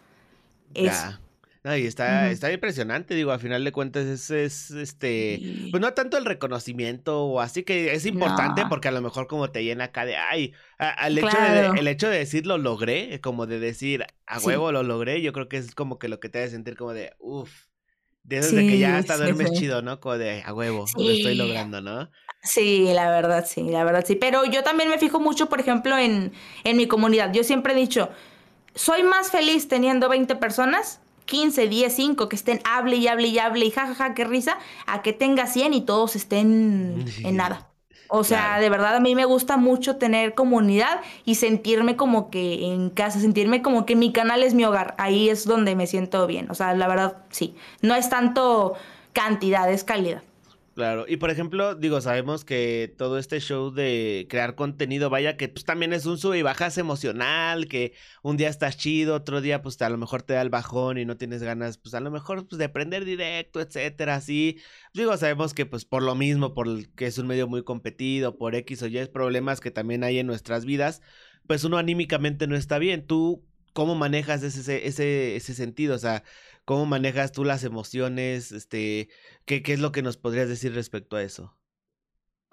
[0.72, 1.18] Eso.
[1.64, 5.40] No, y está, está impresionante, digo, a final de cuentas es, es este,
[5.70, 9.50] pues no tanto el reconocimiento o así que es importante porque a lo mejor como
[9.50, 13.46] te llena acá de, ay, al hecho de, el hecho de decir lo logré, como
[13.46, 16.42] de decir a huevo lo logré, yo creo que es como que lo que te
[16.42, 17.50] hace sentir como de, uff,
[18.24, 20.00] de eso de que ya hasta duermes chido, ¿no?
[20.00, 22.10] Como de a huevo, lo estoy logrando, ¿no?
[22.42, 24.16] Sí, la verdad, sí, la verdad, sí.
[24.16, 26.32] Pero yo también me fijo mucho, por ejemplo, en,
[26.64, 27.32] en mi comunidad.
[27.32, 28.10] Yo siempre he dicho,
[28.74, 33.38] soy más feliz teniendo 20 personas 15, 10, 5 que estén hable y hable y
[33.38, 37.70] hable y jajaja, ja, qué risa, a que tenga 100 y todos estén en nada.
[38.08, 42.66] O sea, de verdad a mí me gusta mucho tener comunidad y sentirme como que
[42.66, 44.94] en casa, sentirme como que mi canal es mi hogar.
[44.98, 46.50] Ahí es donde me siento bien.
[46.50, 47.56] O sea, la verdad, sí.
[47.80, 48.74] No es tanto
[49.12, 50.22] cantidad, es calidad.
[50.74, 55.48] Claro, y por ejemplo, digo, sabemos que todo este show de crear contenido, vaya que
[55.48, 57.92] pues también es un sube y bajas emocional, que
[58.24, 61.04] un día estás chido, otro día pues a lo mejor te da el bajón y
[61.04, 64.58] no tienes ganas, pues a lo mejor pues de aprender directo, etcétera, así.
[64.92, 68.56] Digo, sabemos que pues por lo mismo, por que es un medio muy competido, por
[68.56, 71.02] X o Y problemas que también hay en nuestras vidas,
[71.46, 73.06] pues uno anímicamente no está bien.
[73.06, 75.94] ¿Tú cómo manejas ese, ese, ese sentido?
[75.94, 76.24] O sea,
[76.64, 78.52] ¿Cómo manejas tú las emociones?
[78.52, 79.08] Este,
[79.44, 81.54] ¿qué, ¿Qué es lo que nos podrías decir respecto a eso?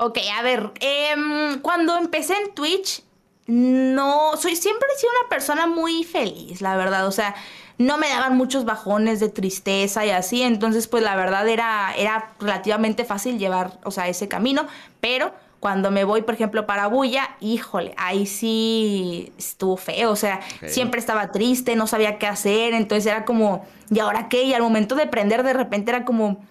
[0.04, 3.04] Ok, a ver, em, cuando empecé en Twitch,
[3.46, 7.36] no, soy, siempre he sido una persona muy feliz, la verdad, o sea,
[7.78, 12.34] no me daban muchos bajones de tristeza y así, entonces pues la verdad era, era
[12.40, 14.68] relativamente fácil llevar, o sea, ese camino,
[15.02, 20.42] pero cuando me voy, por ejemplo, para Bulla, híjole, ahí sí estuvo feo, o sea,
[20.66, 24.42] siempre estaba triste, no sabía qué hacer, entonces era como, ¿y ahora qué?
[24.42, 26.44] Y al momento de prender, de repente era como,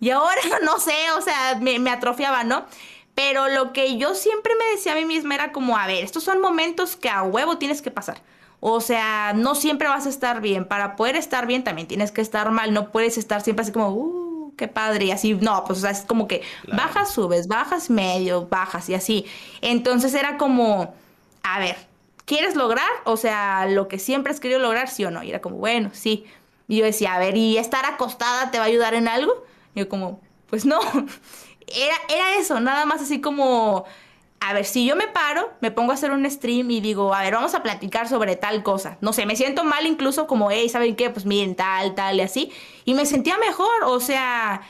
[0.00, 0.40] ¿y ahora?
[0.64, 2.66] No sé, o sea, me, me atrofiaba, ¿no?
[3.14, 6.24] Pero lo que yo siempre me decía a mí misma era como, a ver, estos
[6.24, 8.20] son momentos que a huevo tienes que pasar.
[8.58, 10.66] O sea, no siempre vas a estar bien.
[10.66, 12.74] Para poder estar bien también tienes que estar mal.
[12.74, 14.25] No puedes estar siempre así como, uh,
[14.56, 18.46] qué padre, y así, no, pues o sea, es como que bajas, subes, bajas, medio,
[18.46, 19.26] bajas y así.
[19.60, 20.94] Entonces era como,
[21.42, 21.76] a ver,
[22.24, 22.88] ¿quieres lograr?
[23.04, 25.22] O sea, lo que siempre has querido lograr, sí o no.
[25.22, 26.26] Y era como, bueno, sí.
[26.68, 29.44] Y yo decía, a ver, ¿y estar acostada te va a ayudar en algo?
[29.74, 30.80] Y yo como, pues no.
[31.68, 33.86] Era, era eso, nada más así como
[34.40, 37.22] a ver, si yo me paro, me pongo a hacer un stream y digo, a
[37.22, 38.98] ver, vamos a platicar sobre tal cosa.
[39.00, 41.10] No sé, me siento mal incluso como, hey, ¿saben qué?
[41.10, 42.52] Pues miren, tal, tal y así.
[42.84, 44.62] Y me sentía mejor, o sea,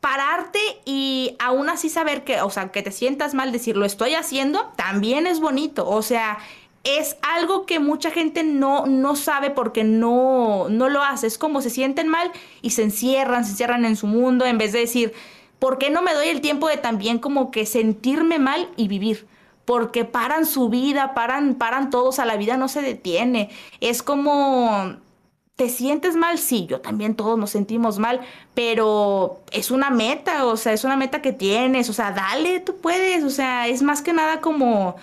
[0.00, 4.14] pararte y aún así saber que, o sea, que te sientas mal, decir, lo estoy
[4.14, 5.88] haciendo, también es bonito.
[5.88, 6.38] O sea,
[6.84, 11.26] es algo que mucha gente no, no sabe porque no, no lo hace.
[11.26, 12.30] Es como se sienten mal
[12.62, 15.12] y se encierran, se encierran en su mundo en vez de decir
[15.60, 19.28] ¿Por qué no me doy el tiempo de también como que sentirme mal y vivir?
[19.66, 23.50] Porque paran su vida, paran, paran todos, a la vida no se detiene.
[23.80, 24.96] Es como,
[25.56, 26.38] ¿te sientes mal?
[26.38, 28.20] Sí, yo también todos nos sentimos mal,
[28.54, 32.76] pero es una meta, o sea, es una meta que tienes, o sea, dale, tú
[32.78, 34.96] puedes, o sea, es más que nada como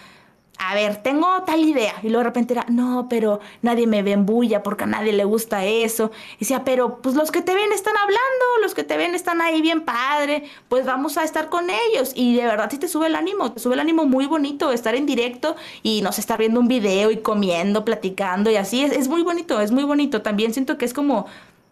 [0.59, 1.93] a ver, tengo tal idea.
[2.01, 5.23] Y luego de repente era, no, pero nadie me ve bulla porque a nadie le
[5.23, 6.11] gusta eso.
[6.37, 9.41] Y decía, pero pues los que te ven están hablando, los que te ven están
[9.41, 12.11] ahí bien padre, pues vamos a estar con ellos.
[12.15, 14.95] Y de verdad sí te sube el ánimo, te sube el ánimo muy bonito estar
[14.95, 18.83] en directo y nos estar viendo un video y comiendo, platicando y así.
[18.83, 20.21] Es, es muy bonito, es muy bonito.
[20.21, 21.27] También siento que es como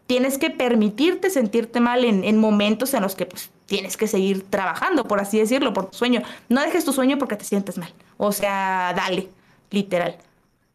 [0.07, 4.43] tienes que permitirte sentirte mal en, en momentos en los que pues tienes que seguir
[4.49, 6.21] trabajando, por así decirlo, por tu sueño.
[6.49, 7.93] No dejes tu sueño porque te sientes mal.
[8.17, 9.29] O sea, dale,
[9.71, 10.17] literal.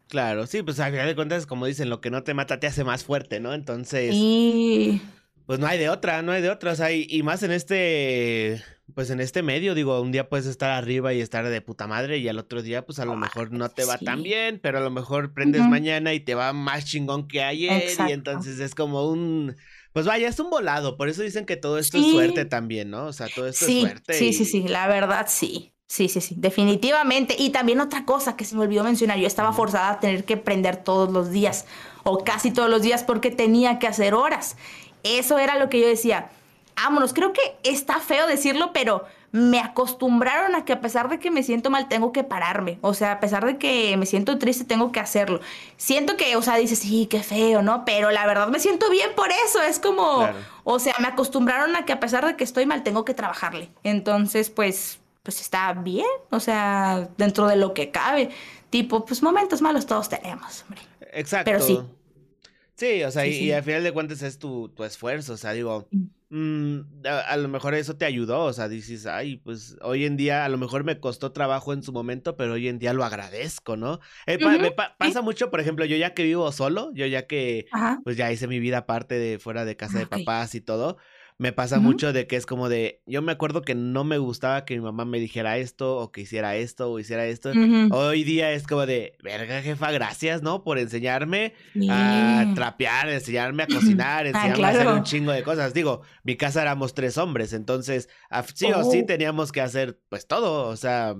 [0.08, 2.66] Claro, sí, pues al final de cuentas, como dicen, lo que no te mata te
[2.66, 3.54] hace más fuerte, ¿no?
[3.54, 4.10] Entonces.
[4.12, 5.00] Y.
[5.46, 6.72] Pues no hay de otra, no hay de otra.
[6.72, 8.62] O sea, y, más en este.
[8.92, 12.18] Pues en este medio, digo, un día puedes estar arriba y estar de puta madre,
[12.18, 14.80] y al otro día, pues a lo mejor no te va tan bien, pero a
[14.80, 19.08] lo mejor prendes mañana y te va más chingón que ayer, y entonces es como
[19.08, 19.54] un
[19.92, 23.06] pues vaya, es un volado, por eso dicen que todo esto es suerte también, ¿no?
[23.06, 24.14] O sea, todo esto es suerte.
[24.14, 25.72] Sí, sí, sí, la verdad sí.
[25.90, 27.34] Sí, sí, sí, definitivamente.
[27.36, 30.36] Y también otra cosa que se me olvidó mencionar, yo estaba forzada a tener que
[30.36, 31.66] prender todos los días
[32.04, 34.56] o casi todos los días porque tenía que hacer horas.
[35.02, 36.30] Eso era lo que yo decía.
[36.76, 41.30] Vámonos, creo que está feo decirlo, pero me acostumbraron a que a pesar de que
[41.30, 42.78] me siento mal, tengo que pararme.
[42.80, 45.40] O sea, a pesar de que me siento triste, tengo que hacerlo.
[45.76, 47.84] Siento que, o sea, dices, sí, qué feo, ¿no?
[47.84, 49.62] Pero la verdad me siento bien por eso.
[49.62, 50.28] Es como,
[50.64, 53.70] o sea, me acostumbraron a que a pesar de que estoy mal, tengo que trabajarle.
[53.84, 56.06] Entonces, pues, pues está bien.
[56.30, 58.30] O sea, dentro de lo que cabe.
[58.70, 60.80] Tipo, pues momentos malos todos tenemos, hombre.
[61.12, 61.44] Exacto.
[61.44, 61.80] Pero sí.
[62.74, 65.34] Sí, o sea, y, al final de cuentas es tu, tu esfuerzo.
[65.34, 65.86] O sea, digo.
[65.92, 66.06] Mm.
[66.32, 70.44] Mm, a, lo mejor eso te ayudó, o sea, dices, ay, pues hoy en día
[70.44, 73.76] a lo mejor me costó trabajo en su momento, pero hoy en día lo agradezco,
[73.76, 73.98] ¿no?
[74.26, 77.66] Eh, me pasa mucho, por ejemplo, yo ya que vivo solo, yo ya que,
[78.04, 80.98] pues ya hice mi vida aparte de fuera de casa de papás y todo,
[81.40, 84.66] me pasa mucho de que es como de, yo me acuerdo que no me gustaba
[84.66, 87.50] que mi mamá me dijera esto o que hiciera esto o hiciera esto.
[87.92, 90.62] Hoy día es como de, verga jefa, gracias, ¿no?
[90.62, 91.54] Por enseñarme
[91.88, 95.72] a trapear, enseñarme a cocinar, ah, enseñarme a hacer un chingo de cosas.
[95.72, 98.10] Digo, mi casa éramos tres hombres, entonces
[98.54, 99.06] sí o sí oh.
[99.06, 101.16] teníamos que hacer pues todo, o sea,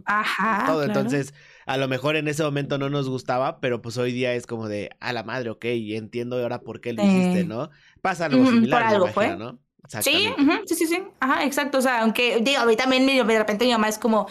[0.66, 0.84] todo.
[0.84, 1.32] Entonces,
[1.64, 4.68] a lo mejor en ese momento no nos gustaba, pero pues hoy día es como
[4.68, 7.70] de, a la madre, ok, entiendo ahora por qué lo hiciste, ¿no?
[8.02, 9.34] Pasa algo similar, por algo fue.
[9.38, 9.58] ¿no?
[9.88, 10.34] Sí,
[10.66, 11.02] sí, sí, sí.
[11.20, 11.78] Ajá, exacto.
[11.78, 14.28] O sea, aunque, digo, a mí también de repente mi mamá es como,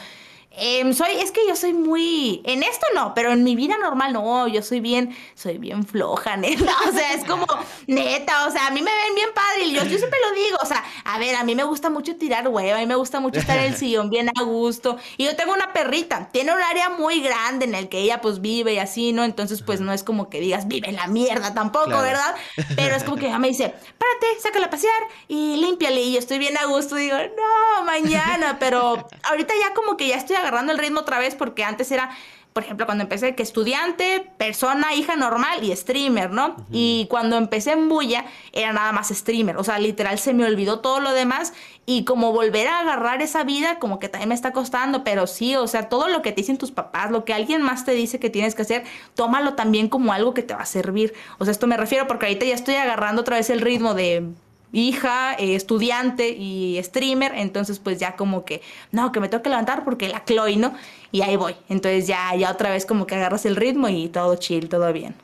[0.51, 4.13] Em, soy, es que yo soy muy, en esto no, pero en mi vida normal
[4.13, 7.45] no, yo soy bien, soy bien floja, neta, o sea, es como,
[7.85, 10.57] neta, o sea, a mí me ven bien padre y yo, yo siempre lo digo,
[10.61, 13.19] o sea, a ver, a mí me gusta mucho tirar huevo, a mí me gusta
[13.19, 16.61] mucho estar en el sillón bien a gusto, y yo tengo una perrita, tiene un
[16.61, 19.23] área muy grande en el que ella pues vive y así, ¿no?
[19.23, 22.35] Entonces pues no es como que digas, vive en la mierda tampoco, ¿verdad?
[22.75, 26.19] Pero es como que ella me dice, párate, sácala a pasear y límpiale, y yo
[26.19, 30.71] estoy bien a gusto, digo, no, mañana, pero ahorita ya como que ya estoy agarrando
[30.71, 32.09] el ritmo otra vez porque antes era,
[32.53, 36.55] por ejemplo, cuando empecé que estudiante, persona, hija normal y streamer, ¿no?
[36.71, 40.79] Y cuando empecé en Bulla era nada más streamer, o sea, literal se me olvidó
[40.79, 41.53] todo lo demás
[41.85, 45.55] y como volver a agarrar esa vida como que también me está costando, pero sí,
[45.55, 48.19] o sea, todo lo que te dicen tus papás, lo que alguien más te dice
[48.19, 48.83] que tienes que hacer,
[49.15, 51.13] tómalo también como algo que te va a servir.
[51.37, 54.33] O sea, esto me refiero porque ahorita ya estoy agarrando otra vez el ritmo de
[54.71, 58.61] hija, eh, estudiante y streamer, entonces pues ya como que,
[58.91, 60.73] no, que me tengo que levantar porque la Chloe, ¿no?
[61.11, 64.35] Y ahí voy, entonces ya, ya otra vez como que agarras el ritmo y todo
[64.35, 65.15] chill, todo bien.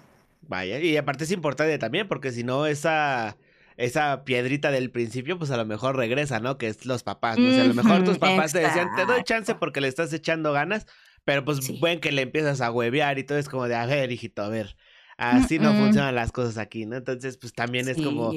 [0.47, 3.37] Vaya, y aparte es importante también porque si no esa
[3.77, 6.57] esa piedrita del principio, pues a lo mejor regresa, ¿no?
[6.57, 7.49] Que es los papás, ¿no?
[7.49, 10.13] O sea, a lo mejor tus papás te decían, te doy chance porque le estás
[10.13, 10.87] echando ganas,
[11.25, 11.77] pero pues sí.
[11.81, 14.49] ven que le empiezas a huevear y todo es como de, a ver, hijito, a
[14.49, 14.77] ver,
[15.17, 16.95] así no funcionan las cosas aquí, ¿no?
[16.95, 18.31] Entonces, pues también es como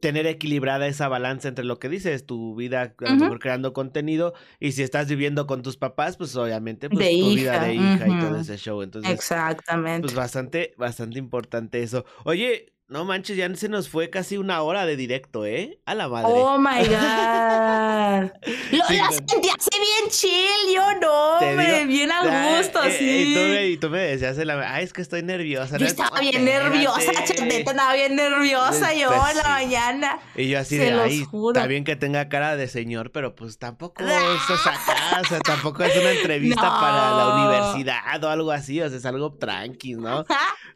[0.00, 5.08] tener equilibrada esa balanza entre lo que dices, tu vida creando contenido y si estás
[5.08, 8.82] viviendo con tus papás, pues obviamente pues, tu vida de hija y todo ese show.
[8.82, 10.02] Entonces, Exactamente.
[10.02, 12.04] Pues bastante, bastante importante eso.
[12.24, 15.80] Oye, no manches, ya se nos fue casi una hora de directo, ¿eh?
[15.86, 16.28] A la madre.
[16.32, 18.30] Oh my God.
[18.70, 23.04] Lo sí, sentí así bien chill, yo no, hombre, bien a gusto, eh, sí.
[23.04, 25.78] Y tú, me, y tú me decías, la, ay, es que estoy nerviosa.
[25.78, 30.18] Yo estaba bien nerviosa, chateta, estaba bien nerviosa yo pues, en la mañana.
[30.36, 31.58] Y yo así Se de, ay, juro.
[31.58, 35.82] está bien que tenga cara de señor, pero pues tampoco es acá, o sea, tampoco
[35.82, 36.80] es una entrevista No.
[36.80, 40.24] para la universidad o algo así, o sea, es algo tranqui, ¿no?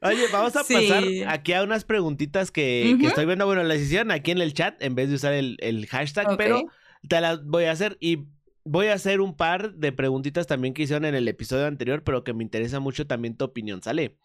[0.02, 0.74] Oye, vamos a Sí.
[0.74, 1.04] pasar
[1.34, 3.44] aquí a unas preguntitas que, estoy viendo.
[3.44, 6.64] Bueno, las hicieron aquí en el chat en vez de usar el, el hashtag, pero
[7.06, 8.24] te las voy a hacer y
[8.64, 12.24] voy a hacer un par de preguntitas también que hicieron en el episodio anterior, pero
[12.24, 14.16] que me interesa mucho también tu opinión, ¿sale?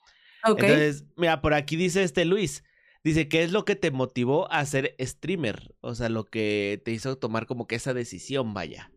[0.46, 0.64] Ok.
[0.64, 2.64] Entonces, mira, por aquí dice este Luis.
[3.04, 5.76] Dice, ¿qué es lo que te motivó a ser streamer?
[5.82, 8.90] O sea, lo que te hizo tomar como que esa decisión, vaya.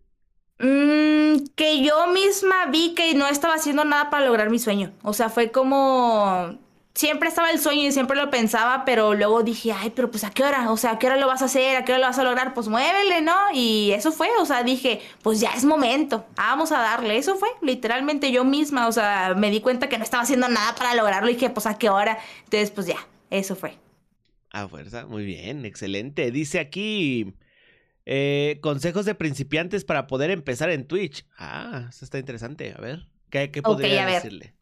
[0.61, 4.93] Mm, que yo misma vi que no estaba haciendo nada para lograr mi sueño.
[5.03, 6.59] O sea, fue como...
[6.99, 10.30] Siempre estaba el sueño y siempre lo pensaba, pero luego dije, ay, pero pues ¿a
[10.30, 10.68] qué hora?
[10.72, 11.76] O sea, ¿a qué hora lo vas a hacer?
[11.76, 12.55] ¿A qué hora lo vas a lograr?
[12.55, 13.36] Pues muévele, ¿no?
[13.55, 17.16] Y eso fue, o sea, dije, pues ya es momento, vamos a darle.
[17.16, 20.74] Eso fue, literalmente yo misma, o sea, me di cuenta que no estaba haciendo nada
[20.74, 22.18] para lograrlo y dije, pues ¿a qué hora?
[22.42, 22.99] Entonces, pues ya,
[23.30, 23.76] eso fue.
[24.51, 26.32] A fuerza, muy bien, excelente.
[26.32, 27.32] Dice aquí,
[28.07, 31.24] eh, consejos de principiantes para poder empezar en Twitch.
[31.38, 32.74] Ah, eso está interesante.
[32.76, 34.57] A ver, ¿qué, podría decirle?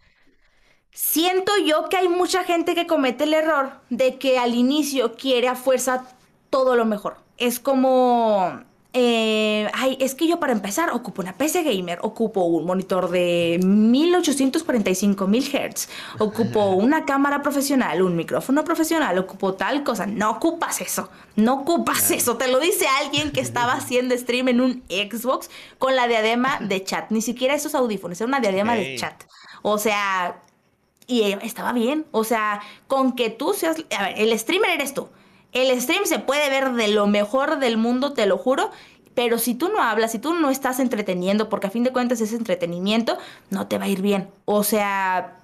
[0.97, 5.47] Siento yo que hay mucha gente que comete el error de que al inicio quiere
[5.47, 6.05] a fuerza
[6.49, 7.19] todo lo mejor.
[7.37, 8.63] Es como,
[8.95, 13.61] eh, ay, es que yo para empezar ocupo una PC gamer, ocupo un monitor de
[13.63, 20.07] 1845 mil Hz, ocupo una cámara profesional, un micrófono profesional, ocupo tal cosa.
[20.07, 22.39] No ocupas eso, no ocupas eso.
[22.39, 26.83] Te lo dice alguien que estaba haciendo stream en un Xbox con la diadema de
[26.83, 27.11] chat.
[27.11, 29.25] Ni siquiera esos audífonos, era una diadema de chat.
[29.61, 30.41] O sea,
[31.07, 32.07] y estaba bien.
[32.11, 33.77] O sea, con que tú seas.
[33.97, 35.09] A ver, el streamer eres tú.
[35.53, 38.71] El stream se puede ver de lo mejor del mundo, te lo juro.
[39.15, 42.21] Pero si tú no hablas, si tú no estás entreteniendo, porque a fin de cuentas
[42.21, 43.17] es entretenimiento,
[43.49, 44.29] no te va a ir bien.
[44.45, 45.39] O sea,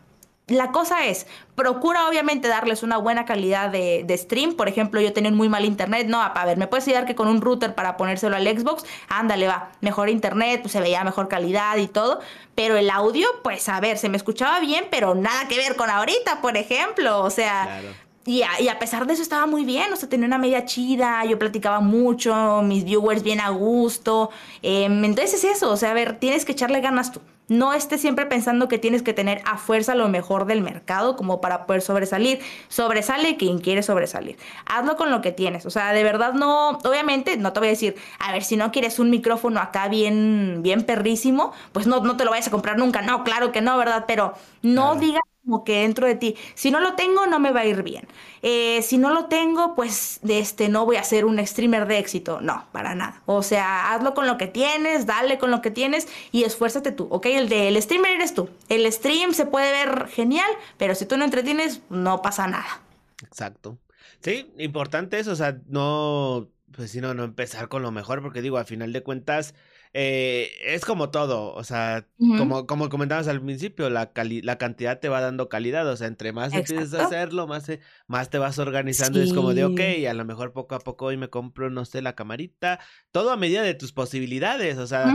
[0.53, 4.55] la cosa es, procura obviamente darles una buena calidad de, de stream.
[4.55, 6.07] Por ejemplo, yo tenía un muy mal internet.
[6.09, 8.85] No, a ver, ¿me puedes ayudar que con un router para ponérselo al Xbox?
[9.09, 9.71] Ándale, va.
[9.81, 12.21] Mejor internet, pues se veía mejor calidad y todo.
[12.55, 15.91] Pero el audio, pues a ver, se me escuchaba bien, pero nada que ver con
[15.91, 17.21] ahorita, por ejemplo.
[17.21, 17.89] O sea, Claro.
[18.27, 20.65] y a, y a pesar de eso estaba muy bien, o sea, tenía una media
[20.65, 24.31] chida, yo platicaba mucho, mis viewers bien a gusto.
[24.63, 27.21] em, entonces es eso, o sea, a ver, tienes que echarle ganas tú.
[27.59, 31.41] No estés siempre pensando que tienes que tener a fuerza lo mejor del mercado como
[31.41, 32.41] para poder sobresalir.
[32.69, 34.37] Sobresale quien quiere sobresalir.
[34.67, 35.67] Hazlo con lo que tienes.
[35.67, 38.73] O sea, de verdad no, obviamente no te voy a decir, a ver, si no
[38.73, 42.79] quieres un micrófono acá bien, bien perrísimo, pues no, no te lo vayas a comprar
[42.79, 43.03] nunca.
[43.03, 44.05] No, claro que no, ¿verdad?
[44.07, 45.01] Pero no Claro.
[45.01, 47.83] digas como que dentro de ti, si no lo tengo, no me va a ir
[47.83, 48.07] bien.
[48.43, 51.99] Eh, si no lo tengo, pues de este, no voy a ser un streamer de
[51.99, 52.41] éxito.
[52.41, 53.23] No, para nada.
[53.27, 57.09] O sea, hazlo con lo que tienes, dale con lo que tienes y esfuérzate tú,
[57.11, 57.27] ¿ok?
[57.27, 58.49] El del streamer eres tú.
[58.69, 62.83] El stream se puede ver genial, pero si tú no entretienes, no pasa nada.
[63.23, 63.79] Exacto.
[64.23, 68.43] Sí, importante eso, o sea, no, pues si no, no empezar con lo mejor, porque
[68.43, 69.55] digo, a final de cuentas,
[69.95, 72.07] eh, es como todo, o sea,
[72.39, 76.33] como, como comentabas al principio, la, la cantidad te va dando calidad, o sea, entre
[76.33, 77.71] más empieces a hacerlo, más,
[78.07, 81.19] más te vas organizando, es como de, ok, a lo mejor poco a poco hoy
[81.19, 82.81] me compro, no sé, la camarita,
[83.11, 85.13] todo a medida de tus posibilidades, o sea,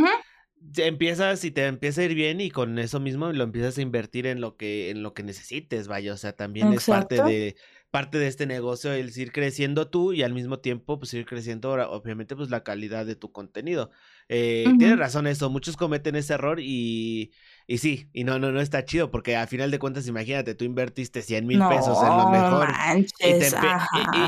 [0.75, 4.27] empiezas y te empieza a ir bien y con eso mismo lo empiezas a invertir
[4.27, 7.55] en lo que, en lo que necesites, vaya, o sea, también es parte de
[7.91, 11.71] parte de este negocio el ir creciendo tú y al mismo tiempo pues ir creciendo
[11.71, 13.91] obviamente pues la calidad de tu contenido.
[14.29, 17.31] Eh, Tienes razón eso, muchos cometen ese error y,
[17.69, 20.63] y sí, y no, no, no está chido porque a final de cuentas imagínate, tú
[20.63, 22.69] invertiste 100 mil pesos en lo mejor.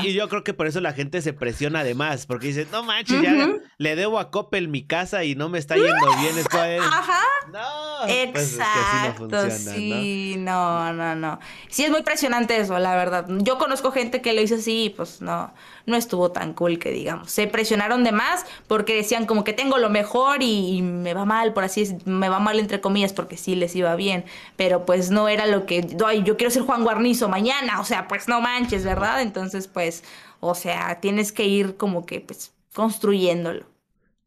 [0.04, 3.22] y, yo creo que por eso la gente se presiona además, porque dice, no manches,
[3.22, 6.36] ya le debo a Coppel mi casa y no me está yendo bien.
[6.36, 7.22] Esto Ajá.
[7.50, 8.08] No.
[8.08, 9.28] Exacto.
[9.28, 10.92] Pues sí, ¿no?
[10.92, 13.26] no, no, Sí es muy presionante eso, la verdad.
[13.38, 15.50] Yo conozco gente que lo hizo así y pues no,
[15.90, 17.30] no estuvo tan cool que digamos.
[17.30, 21.52] Se presionaron de más porque decían como que tengo lo mejor y, me va mal,
[21.52, 24.24] por así es, me va mal entre comillas porque sí les iba bien,
[24.56, 28.08] pero pues no era lo que, Ay, yo quiero ser Juan Guarnizo mañana, o sea,
[28.08, 29.20] pues no manches, ¿verdad?
[29.20, 30.04] Entonces pues,
[30.40, 33.66] o sea, tienes que ir como que pues construyéndolo.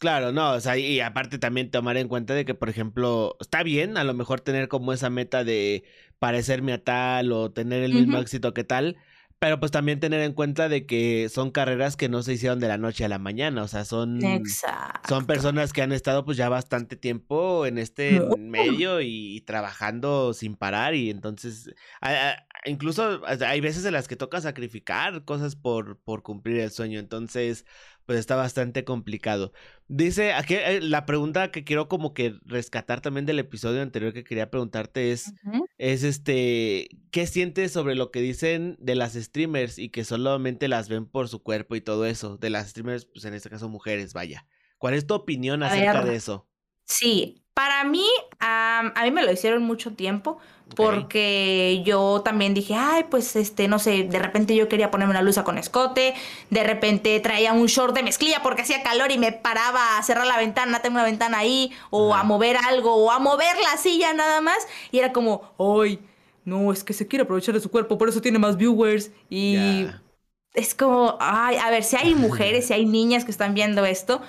[0.04, 3.64] Claro, no, o sea, y aparte también tomar en cuenta de que, por ejemplo, está
[3.64, 5.86] bien a lo mejor tener como esa meta de
[6.20, 8.98] parecerme a tal o tener el mismo éxito que tal,
[9.44, 12.70] pero pues también tener en cuenta de que son carreras que no se hicieron de
[12.70, 14.22] la noche a la mañana, o sea, son,
[15.06, 20.56] son personas que han estado pues ya bastante tiempo en este medio y, trabajando sin
[20.56, 21.76] parar y entonces
[22.64, 27.66] incluso hay veces en las que toca sacrificar cosas por, por cumplir el sueño, entonces
[28.06, 29.54] pues está bastante complicado.
[29.88, 34.24] Dice, aquí eh, la pregunta que quiero como que rescatar también del episodio anterior que
[34.24, 35.34] quería preguntarte es,
[35.78, 40.90] es este, ¿qué sientes sobre lo que dicen de las streamers y que solamente las
[40.90, 42.38] ven por su cuerpo y todo eso?
[42.38, 44.46] De las streamers, pues en este caso mujeres, vaya.
[44.78, 46.48] ¿Cuál es tu opinión acerca de eso?
[46.86, 48.08] Sí, para mí,
[48.40, 50.40] a mí me lo hicieron mucho tiempo
[50.76, 55.22] porque yo también dije, ay, pues este, no sé, de repente yo quería ponerme una
[55.22, 56.14] blusa con escote,
[56.50, 60.26] de repente traía un short de mezclilla porque hacía calor y me paraba a cerrar
[60.26, 64.14] la ventana, tengo una ventana ahí, o a mover algo, o a mover la silla
[64.14, 64.58] nada más,
[64.92, 66.00] y era como, ay,
[66.46, 69.88] no, es que se quiere aprovechar de su cuerpo, por eso tiene más viewers, y
[70.54, 74.22] es como, ay, a ver, si hay mujeres, si hay niñas que están viendo esto,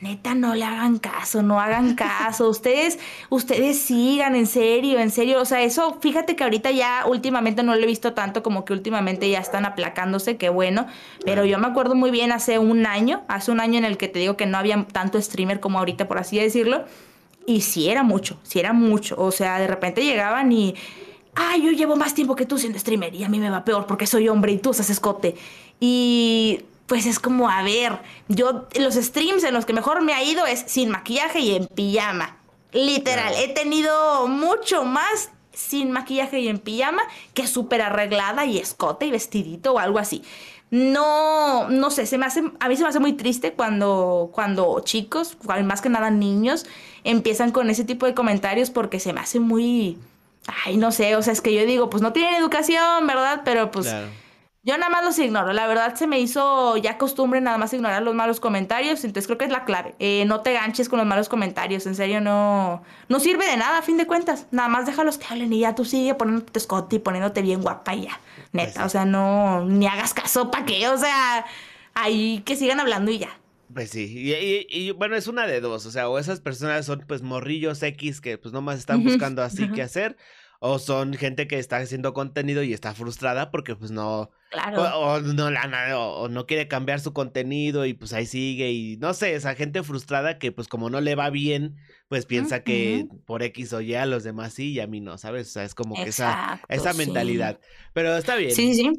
[0.00, 2.48] neta, no le hagan caso, no hagan caso.
[2.58, 2.98] Ustedes,
[3.30, 5.40] ustedes sigan, en serio, en serio.
[5.40, 8.72] O sea, eso, fíjate que ahorita ya últimamente no lo he visto tanto como que
[8.72, 10.86] últimamente ya están aplacándose, qué bueno.
[11.24, 14.08] Pero yo me acuerdo muy bien hace un año, hace un año en el que
[14.08, 16.84] te digo que no había tanto streamer como ahorita, por así decirlo.
[17.46, 19.16] Y sí era mucho, sí era mucho.
[19.18, 20.74] O sea, de repente llegaban y.
[21.34, 23.86] Ay, yo llevo más tiempo que tú siendo streamer y a mí me va peor
[23.86, 25.36] porque soy hombre y tú usas escote.
[25.80, 30.22] Y pues es como, a ver, yo los streams en los que mejor me ha
[30.24, 32.38] ido es sin maquillaje y en pijama.
[32.72, 37.02] Literal, he tenido mucho más sin maquillaje y en pijama
[37.34, 40.22] que súper arreglada y escote y vestidito o algo así.
[40.70, 44.80] No, no sé, se me hace, a mí se me hace muy triste cuando, cuando
[44.80, 46.64] chicos, más que nada niños,
[47.04, 49.98] empiezan con ese tipo de comentarios porque se me hace muy,
[50.64, 53.42] ay, no sé, o sea, es que yo digo, pues no tienen educación, ¿verdad?
[53.44, 53.94] Pero pues...
[54.68, 55.54] Yo nada más los ignoro.
[55.54, 59.02] La verdad se me hizo ya costumbre nada más ignorar los malos comentarios.
[59.02, 59.94] Entonces creo que es la clave.
[59.98, 61.86] Eh, no te ganches con los malos comentarios.
[61.86, 64.46] En serio, no, no sirve de nada a fin de cuentas.
[64.50, 67.94] Nada más déjalos que hablen y ya tú sigue poniéndote escote y poniéndote bien guapa
[67.94, 68.20] y ya.
[68.52, 70.86] Neta, pues o sea, no, ni hagas caso para qué.
[70.88, 71.46] O sea,
[71.94, 73.30] ahí que sigan hablando y ya.
[73.72, 77.04] Pues sí, y, y, bueno, es una de dos, o sea, o esas personas son
[77.06, 80.16] pues morrillos X que pues nomás están buscando así que hacer,
[80.60, 84.98] o son gente que está haciendo contenido y está frustrada porque pues no, claro.
[84.98, 89.14] o, no, la, o, no quiere cambiar su contenido y pues ahí sigue y no
[89.14, 91.76] sé, esa gente frustrada que pues como no le va bien,
[92.08, 95.16] pues piensa que por X o Y a los demás sí y a mí no,
[95.16, 95.48] ¿sabes?
[95.48, 97.60] O sea, es como que esa, esa mentalidad.
[97.92, 98.52] Pero está bien.
[98.52, 98.92] Sí, sí.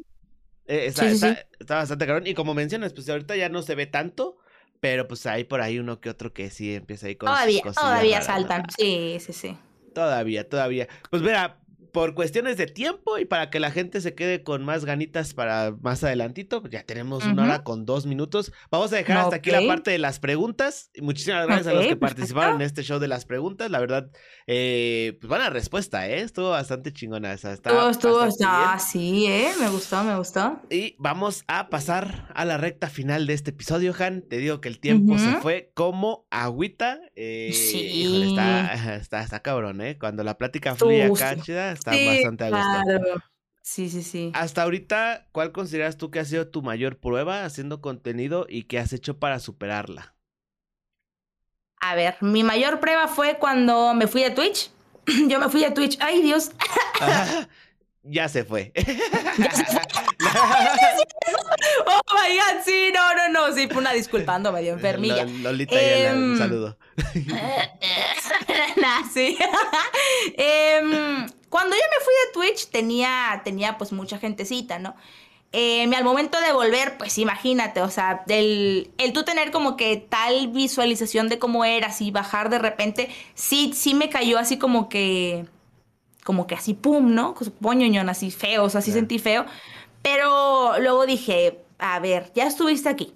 [0.66, 3.86] Eh, está, está, está, bastante cabrón y como mencionas, pues ahorita ya no se ve
[3.86, 4.38] tanto.
[4.78, 8.22] Pero pues hay por ahí uno que otro que sí empieza ahí con Todavía, todavía
[8.22, 8.62] saltan.
[8.78, 9.58] Sí, sí, sí.
[9.94, 10.88] Todavía, todavía.
[11.10, 11.60] Pues mira,
[11.92, 15.74] por cuestiones de tiempo y para que la gente se quede con más ganitas para
[15.80, 18.52] más adelantito, pues ya tenemos una hora con dos minutos.
[18.70, 20.90] Vamos a dejar hasta aquí la parte de las preguntas.
[21.00, 23.70] Muchísimas gracias a los que participaron en este show de las preguntas.
[23.70, 24.10] La verdad,
[24.52, 26.22] eh, pues buena respuesta, ¿eh?
[26.22, 27.52] Estuvo bastante chingona esa.
[27.52, 29.52] estuvo, estuvo, ah, sí, ¿eh?
[29.60, 30.60] Me gustó, me gustó.
[30.68, 34.22] Y vamos a pasar a la recta final de este episodio, Han.
[34.22, 36.98] Te digo que el tiempo se fue como agüita.
[37.14, 38.24] Eh, sí.
[38.28, 39.96] está, está, está, cabrón, ¿eh?
[40.00, 43.24] Cuando la plática fluye acá, chida, está bastante a gusto.
[43.62, 44.32] Sí, sí, sí.
[44.34, 48.80] Hasta ahorita, ¿cuál consideras tú que ha sido tu mayor prueba haciendo contenido y qué
[48.80, 50.16] has hecho para superarla?
[51.80, 54.70] A ver, mi mayor prueba fue cuando me fui a Twitch.
[55.28, 55.96] Yo me fui a Twitch.
[56.00, 56.52] Ay, Dios.
[58.02, 58.72] ya se fue.
[61.86, 65.24] oh my god, sí, no, no, no, sí, fue una disculpando, medio enfermilla.
[65.24, 66.76] Lolita, ya un em, saludo.
[68.76, 69.38] nah, sí.
[70.36, 74.94] Em, cuando yo me fui de Twitch tenía, tenía pues mucha gentecita, ¿no?
[75.52, 79.96] Eh, al momento de volver, pues imagínate, o sea, el, el tú tener como que
[79.96, 84.88] tal visualización de cómo eras y bajar de repente, sí, sí me cayó así como
[84.88, 85.46] que,
[86.24, 87.34] como que así, pum, ¿no?
[87.60, 89.44] Poñoñón, así feo, o sea, así sentí feo.
[90.02, 93.14] Pero luego dije, a ver, ya estuviste aquí.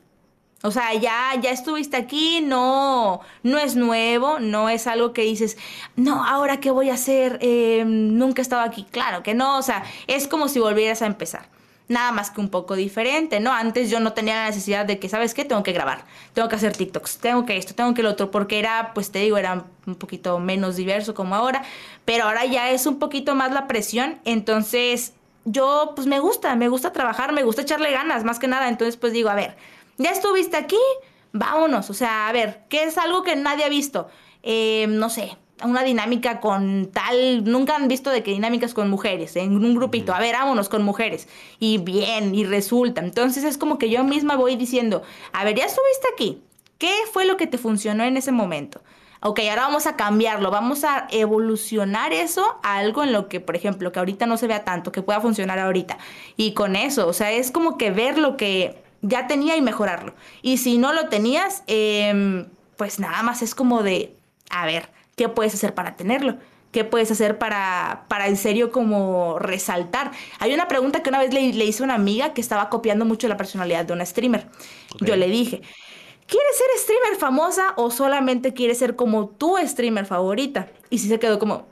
[0.62, 5.58] O sea, ya, ya estuviste aquí, no, no es nuevo, no es algo que dices,
[5.94, 8.86] no, ahora qué voy a hacer, em, nunca he estado aquí.
[8.90, 11.53] Claro que no, o sea, es como si volvieras a empezar.
[11.86, 13.52] Nada más que un poco diferente, ¿no?
[13.52, 15.44] Antes yo no tenía la necesidad de que, ¿sabes qué?
[15.44, 18.58] Tengo que grabar, tengo que hacer TikToks, tengo que esto, tengo que lo otro, porque
[18.58, 21.62] era, pues te digo, era un poquito menos diverso como ahora,
[22.06, 25.12] pero ahora ya es un poquito más la presión, entonces
[25.44, 28.68] yo pues me gusta, me gusta trabajar, me gusta echarle ganas, más que nada.
[28.68, 29.56] Entonces pues digo, a ver,
[29.98, 30.78] ya estuviste aquí,
[31.32, 31.90] vámonos.
[31.90, 34.08] O sea, a ver, ¿qué es algo que nadie ha visto?
[34.42, 39.36] Eh, no sé, una dinámica con tal, nunca han visto de qué dinámicas con mujeres,
[39.36, 41.28] en un grupito, a ver, vámonos con mujeres.
[41.58, 43.00] Y bien, y resulta.
[43.00, 45.02] Entonces es como que yo misma voy diciendo,
[45.32, 46.42] a ver, ya estuviste aquí,
[46.78, 48.80] ¿qué fue lo que te funcionó en ese momento?
[49.26, 53.56] ok, ahora vamos a cambiarlo, vamos a evolucionar eso a algo en lo que, por
[53.56, 55.96] ejemplo, que ahorita no se vea tanto, que pueda funcionar ahorita.
[56.36, 60.14] Y con eso, o sea, es como que ver lo que ya tenía y mejorarlo.
[60.42, 64.14] Y si no lo tenías, em, pues nada más es como de,
[64.50, 66.38] a ver, ¿qué puedes hacer para tenerlo?
[66.74, 70.10] ¿Qué puedes hacer para, para en serio como resaltar?
[70.40, 73.28] Hay una pregunta que una vez le, hice a una amiga que estaba copiando mucho
[73.28, 74.48] la personalidad de una streamer.
[74.98, 75.62] Yo le dije,
[76.26, 80.68] ¿quieres ser streamer famosa o solamente quieres ser como tu streamer favorita?
[80.90, 81.68] Y sí se quedó como...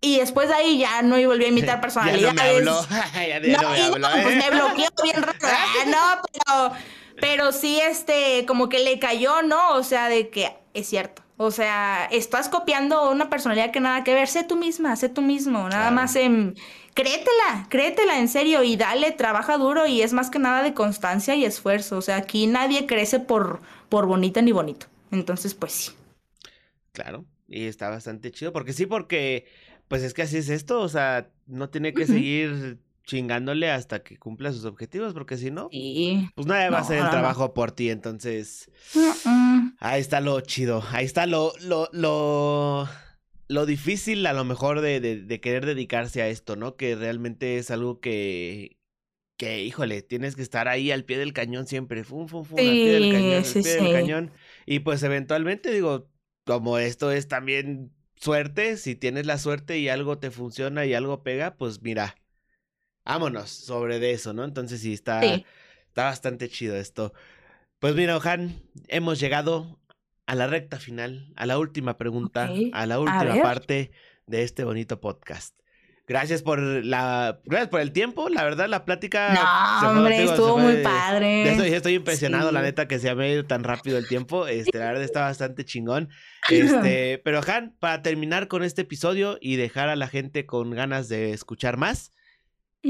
[0.00, 2.22] Y después de ahí ya no volví a imitar personalidades.
[2.24, 2.86] ya no me habló.
[3.14, 5.38] ya, no, me habló, pues me bloqueó bien raro.
[5.42, 6.72] Ah, no, pero,
[7.20, 9.74] pero sí, este, como que le cayó, ¿no?
[9.74, 11.21] O sea, de que es cierto.
[11.44, 14.28] O sea, estás copiando una personalidad que nada que ver.
[14.28, 15.68] Sé tú misma, sé tú mismo.
[15.68, 16.54] Nada más en
[16.94, 21.34] créetela, créetela en serio y dale, trabaja duro y es más que nada de constancia
[21.34, 21.98] y esfuerzo.
[21.98, 24.86] O sea, aquí nadie crece por, por bonita ni bonito.
[25.10, 25.92] Entonces, pues sí.
[26.92, 29.46] Claro, y está bastante chido, porque sí, porque
[29.88, 34.18] pues es que así es esto, o sea, no tiene que seguir chingándole hasta que
[34.18, 37.90] cumpla sus objetivos, porque si no, pues nadie va a hacer el trabajo por ti,
[37.90, 38.70] entonces
[39.78, 42.88] ahí está lo chido, ahí está lo, lo, lo
[43.52, 46.76] lo difícil a lo mejor de, de, querer dedicarse a esto, ¿no?
[46.76, 48.78] Que realmente es algo que,
[49.36, 52.64] que, híjole, tienes que estar ahí al pie del cañón siempre, fum, fum, fum, al
[52.64, 54.30] pie del cañón, al pie del cañón.
[54.66, 56.08] Y pues eventualmente, digo,
[56.44, 61.22] como esto es también suerte, si tienes la suerte y algo te funciona y algo
[61.22, 62.16] pega, pues mira,
[63.04, 64.44] vámonos sobre de eso, ¿no?
[64.44, 67.12] Entonces sí, está, está bastante chido esto.
[67.78, 69.80] Pues mira, Ojan, hemos llegado
[70.26, 73.90] a la recta final, a la última pregunta, a la última parte
[74.26, 75.56] de este bonito podcast.
[76.06, 78.28] Gracias por la, gracias por el tiempo.
[78.28, 79.80] La verdad, la plática.
[79.82, 81.50] No, hombre, estuvo muy padre.
[81.50, 84.46] Estoy, estoy impresionado, la neta, que se ha ido tan rápido el tiempo.
[84.52, 86.08] Este, la verdad está bastante chingón.
[86.50, 91.08] Este, pero Han, para terminar con este episodio y dejar a la gente con ganas
[91.08, 92.12] de escuchar más,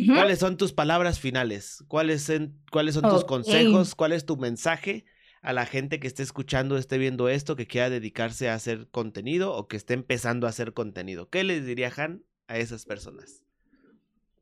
[0.06, 1.84] ¿cuáles son tus palabras finales?
[1.88, 2.30] ¿Cuáles,
[2.70, 3.94] cuáles son tus consejos?
[3.94, 5.04] ¿Cuál es tu mensaje
[5.42, 9.52] a la gente que esté escuchando, esté viendo esto, que quiera dedicarse a hacer contenido
[9.54, 11.28] o que esté empezando a hacer contenido?
[11.28, 13.42] ¿Qué les diría Han a esas personas?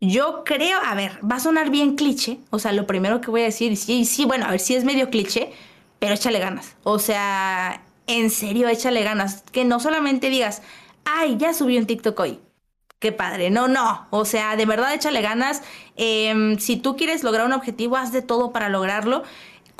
[0.01, 3.42] Yo creo, a ver, va a sonar bien cliché, o sea, lo primero que voy
[3.42, 5.53] a decir, sí, sí, bueno, a ver, sí es medio cliché,
[5.98, 6.76] pero échale ganas.
[6.84, 9.44] O sea, en serio, échale ganas.
[9.53, 10.62] Que no solamente digas,
[11.05, 12.40] ay, ya subí un TikTok hoy.
[13.01, 13.51] Qué padre.
[13.51, 14.07] No, no.
[14.11, 15.62] O sea, de verdad, échale ganas.
[15.96, 19.24] Em, si tú quieres lograr un objetivo, haz de todo para lograrlo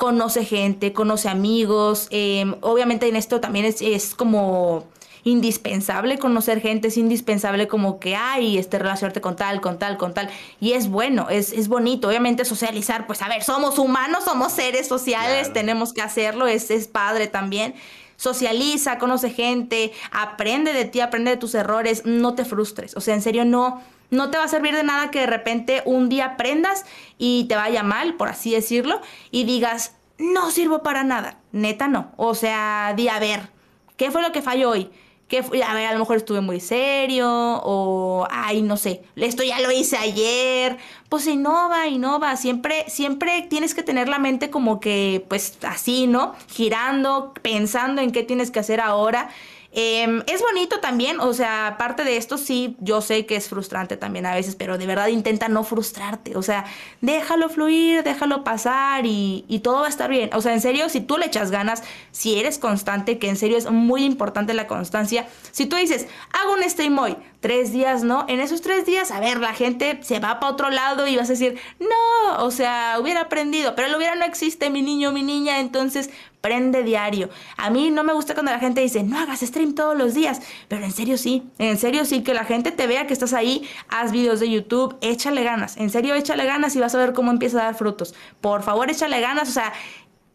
[0.01, 2.07] conoce gente, conoce amigos.
[2.09, 4.87] Em, obviamente en esto también es, como
[5.23, 10.15] indispensable conocer gente, es indispensable como que hay este relacionarte con tal, con tal, con
[10.15, 10.27] tal.
[10.59, 12.07] Y es bueno, es, es bonito.
[12.07, 16.87] Obviamente socializar, pues a ver, somos humanos, somos seres sociales, tenemos que hacerlo, es, es
[16.87, 17.75] padre también.
[18.21, 22.95] Socializa, conoce gente, aprende de ti, aprende de tus errores, no te frustres.
[22.95, 25.81] O sea, en serio, no, no te va a servir de nada que de repente
[25.85, 26.85] un día aprendas
[27.17, 29.01] y te vaya mal, por así decirlo,
[29.31, 31.39] y digas, no sirvo para nada.
[31.51, 32.11] Neta no.
[32.15, 33.49] O sea, di a ver,
[33.97, 34.91] ¿qué fue lo que falló hoy?
[35.31, 39.61] Que a ver, a lo mejor estuve muy serio o, ay, no sé, esto ya
[39.61, 40.77] lo hice ayer.
[41.07, 46.35] Pues innova, innova, siempre, siempre tienes que tener la mente como que, pues así, ¿no?
[46.49, 49.29] Girando, pensando en qué tienes que hacer ahora.
[49.73, 53.95] Em, es bonito también, o sea, aparte de esto, sí, yo sé que es frustrante
[53.95, 56.65] también a veces, pero de verdad intenta no frustrarte, o sea,
[56.99, 60.29] déjalo fluir, déjalo pasar y, y todo va a estar bien.
[60.33, 63.57] O sea, en serio, si tú le echas ganas, si eres constante, que en serio
[63.57, 68.25] es muy importante la constancia, si tú dices, hago un stream hoy, tres días, ¿no?
[68.29, 71.27] En esos tres días, a ver, la gente se va para otro lado y vas
[71.27, 75.23] a decir, no, o sea, hubiera aprendido, pero el hubiera no existe, mi niño, mi
[75.23, 77.29] niña, entonces prende diario.
[77.57, 80.39] A mí no me gusta cuando la gente dice, no hagas stream todos los días,
[80.67, 83.67] pero en serio sí, en serio sí, que la gente te vea que estás ahí,
[83.89, 87.31] haz videos de YouTube, échale ganas, en serio échale ganas y vas a ver cómo
[87.31, 88.13] empieza a dar frutos.
[88.39, 89.73] Por favor, échale ganas, o sea,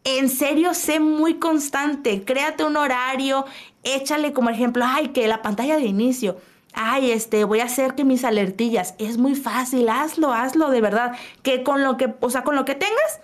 [0.03, 3.45] en serio, sé muy constante, créate un horario,
[3.85, 6.37] échale como ejemplo, ay, que la pantalla de inicio.
[6.79, 8.95] Ay, este, voy a hacer que mis alertillas.
[8.99, 11.17] Es muy fácil, hazlo, hazlo de verdad.
[11.43, 13.21] Que con lo que, o sea, con lo que tengas,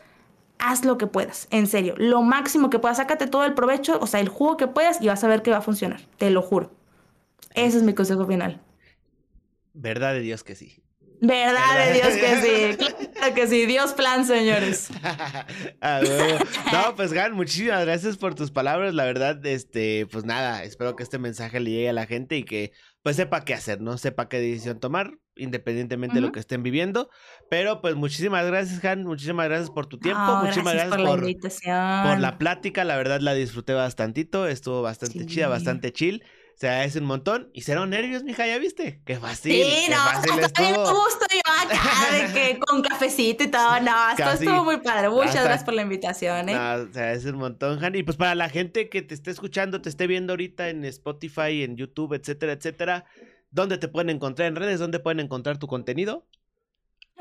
[0.58, 4.06] haz lo que puedas, en serio, lo máximo que puedas, sácate todo el provecho, o
[4.06, 6.40] sea, el jugo que puedas y vas a ver que va a funcionar, te lo
[6.40, 6.72] juro.
[7.54, 8.60] Ese es mi consejo final.
[9.74, 10.82] Verdad de Dios que sí.
[11.20, 14.88] Verdad de Dios que sí, claro que sí, Dios plan, señores.
[16.72, 21.02] no, pues Gan, muchísimas gracias por tus palabras, la verdad, este, pues nada, espero que
[21.02, 22.72] este mensaje le llegue a la gente y que
[23.02, 23.98] pues sepa qué hacer, ¿no?
[23.98, 27.10] Sepa qué decisión tomar, independientemente de lo que estén viviendo.
[27.50, 32.20] Pero pues muchísimas gracias, Han, muchísimas gracias por tu tiempo, muchísimas gracias, por, la por,
[32.20, 36.22] la plática, la verdad la disfruté bastantito, estuvo bastante chida, bastante chill.
[36.56, 37.50] Se agradece un montón.
[37.52, 39.02] Y cero nervios, mija, ¿ya viste?
[39.04, 39.52] Qué fácil.
[39.52, 41.02] Sí, qué no, fácil estuvo.
[41.02, 43.80] gusto yo acá de que con cafecito y todo.
[43.80, 45.08] No, esto estuvo muy padre.
[45.08, 46.54] Muchas gracias por la invitación, ¿eh?
[46.54, 47.94] No, se agradece un montón, Han.
[47.94, 51.62] Y pues para la gente que te esté escuchando, te esté viendo ahorita en Spotify,
[51.62, 53.04] en YouTube, etcétera, etcétera,
[53.50, 54.78] ¿dónde te pueden encontrar en redes?
[54.78, 56.26] ¿Dónde pueden encontrar tu contenido?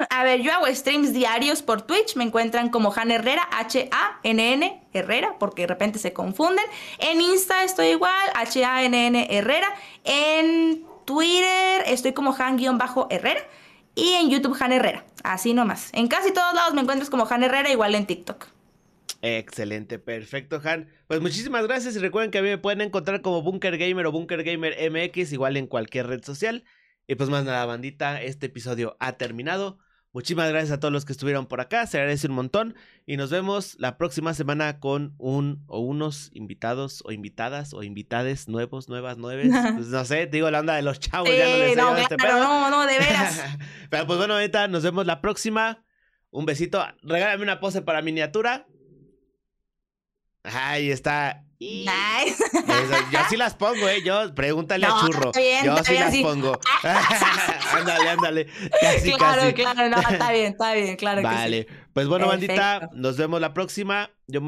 [0.10, 5.36] A ver, yo hago streams diarios por Twitch, me encuentran como Han Herrera, H-A-N-N Herrera,
[5.38, 6.66] porque de repente se confunden.
[6.98, 9.68] En Insta estoy igual, H-A-N-N Herrera.
[10.04, 13.42] En Twitter estoy como Han-Herrera.
[13.94, 15.89] Y en YouTube Han Herrera, así nomás.
[15.94, 18.48] En casi todos lados me encuentras como Han Herrera, igual en TikTok.
[19.22, 20.89] Excelente, perfecto, Han.
[21.08, 24.12] Pues muchísimas gracias y recuerden que a mí me pueden encontrar como Bunker Gamer o
[24.12, 26.64] Bunker Gamer MX, igual en cualquier red social.
[27.12, 29.80] Y pues más nada, bandita, este episodio ha terminado.
[30.14, 32.74] Muchísimas gracias a todos los que estuvieron por acá, se agradece un montón
[33.05, 38.47] y nos vemos la próxima semana con un o unos invitados o invitadas o invitades
[38.47, 39.51] nuevos, nuevas, nueves.
[39.76, 42.70] Pues no sé, digo la onda de los chavos, ya no les no, este no,
[42.70, 43.41] no, de veras.
[43.89, 45.84] Pero pues bueno, ahorita nos vemos la próxima.
[46.30, 48.68] Un besito, regálame una pose para miniatura.
[50.44, 51.44] Ahí está.
[51.62, 52.44] Nice.
[53.12, 54.02] yo sí las pongo, ¿eh?
[54.04, 55.32] Yo, pregúntale a Churro.
[55.64, 56.60] yo sí las pongo.
[57.74, 58.48] ándale, ándale.
[58.82, 61.66] Casi, claro, claro, no, está bien, está bien, claro vale.
[61.66, 61.80] que sí.
[61.94, 64.10] Pues bueno, bandita, nos vemos la próxima.
[64.26, 64.42] Yo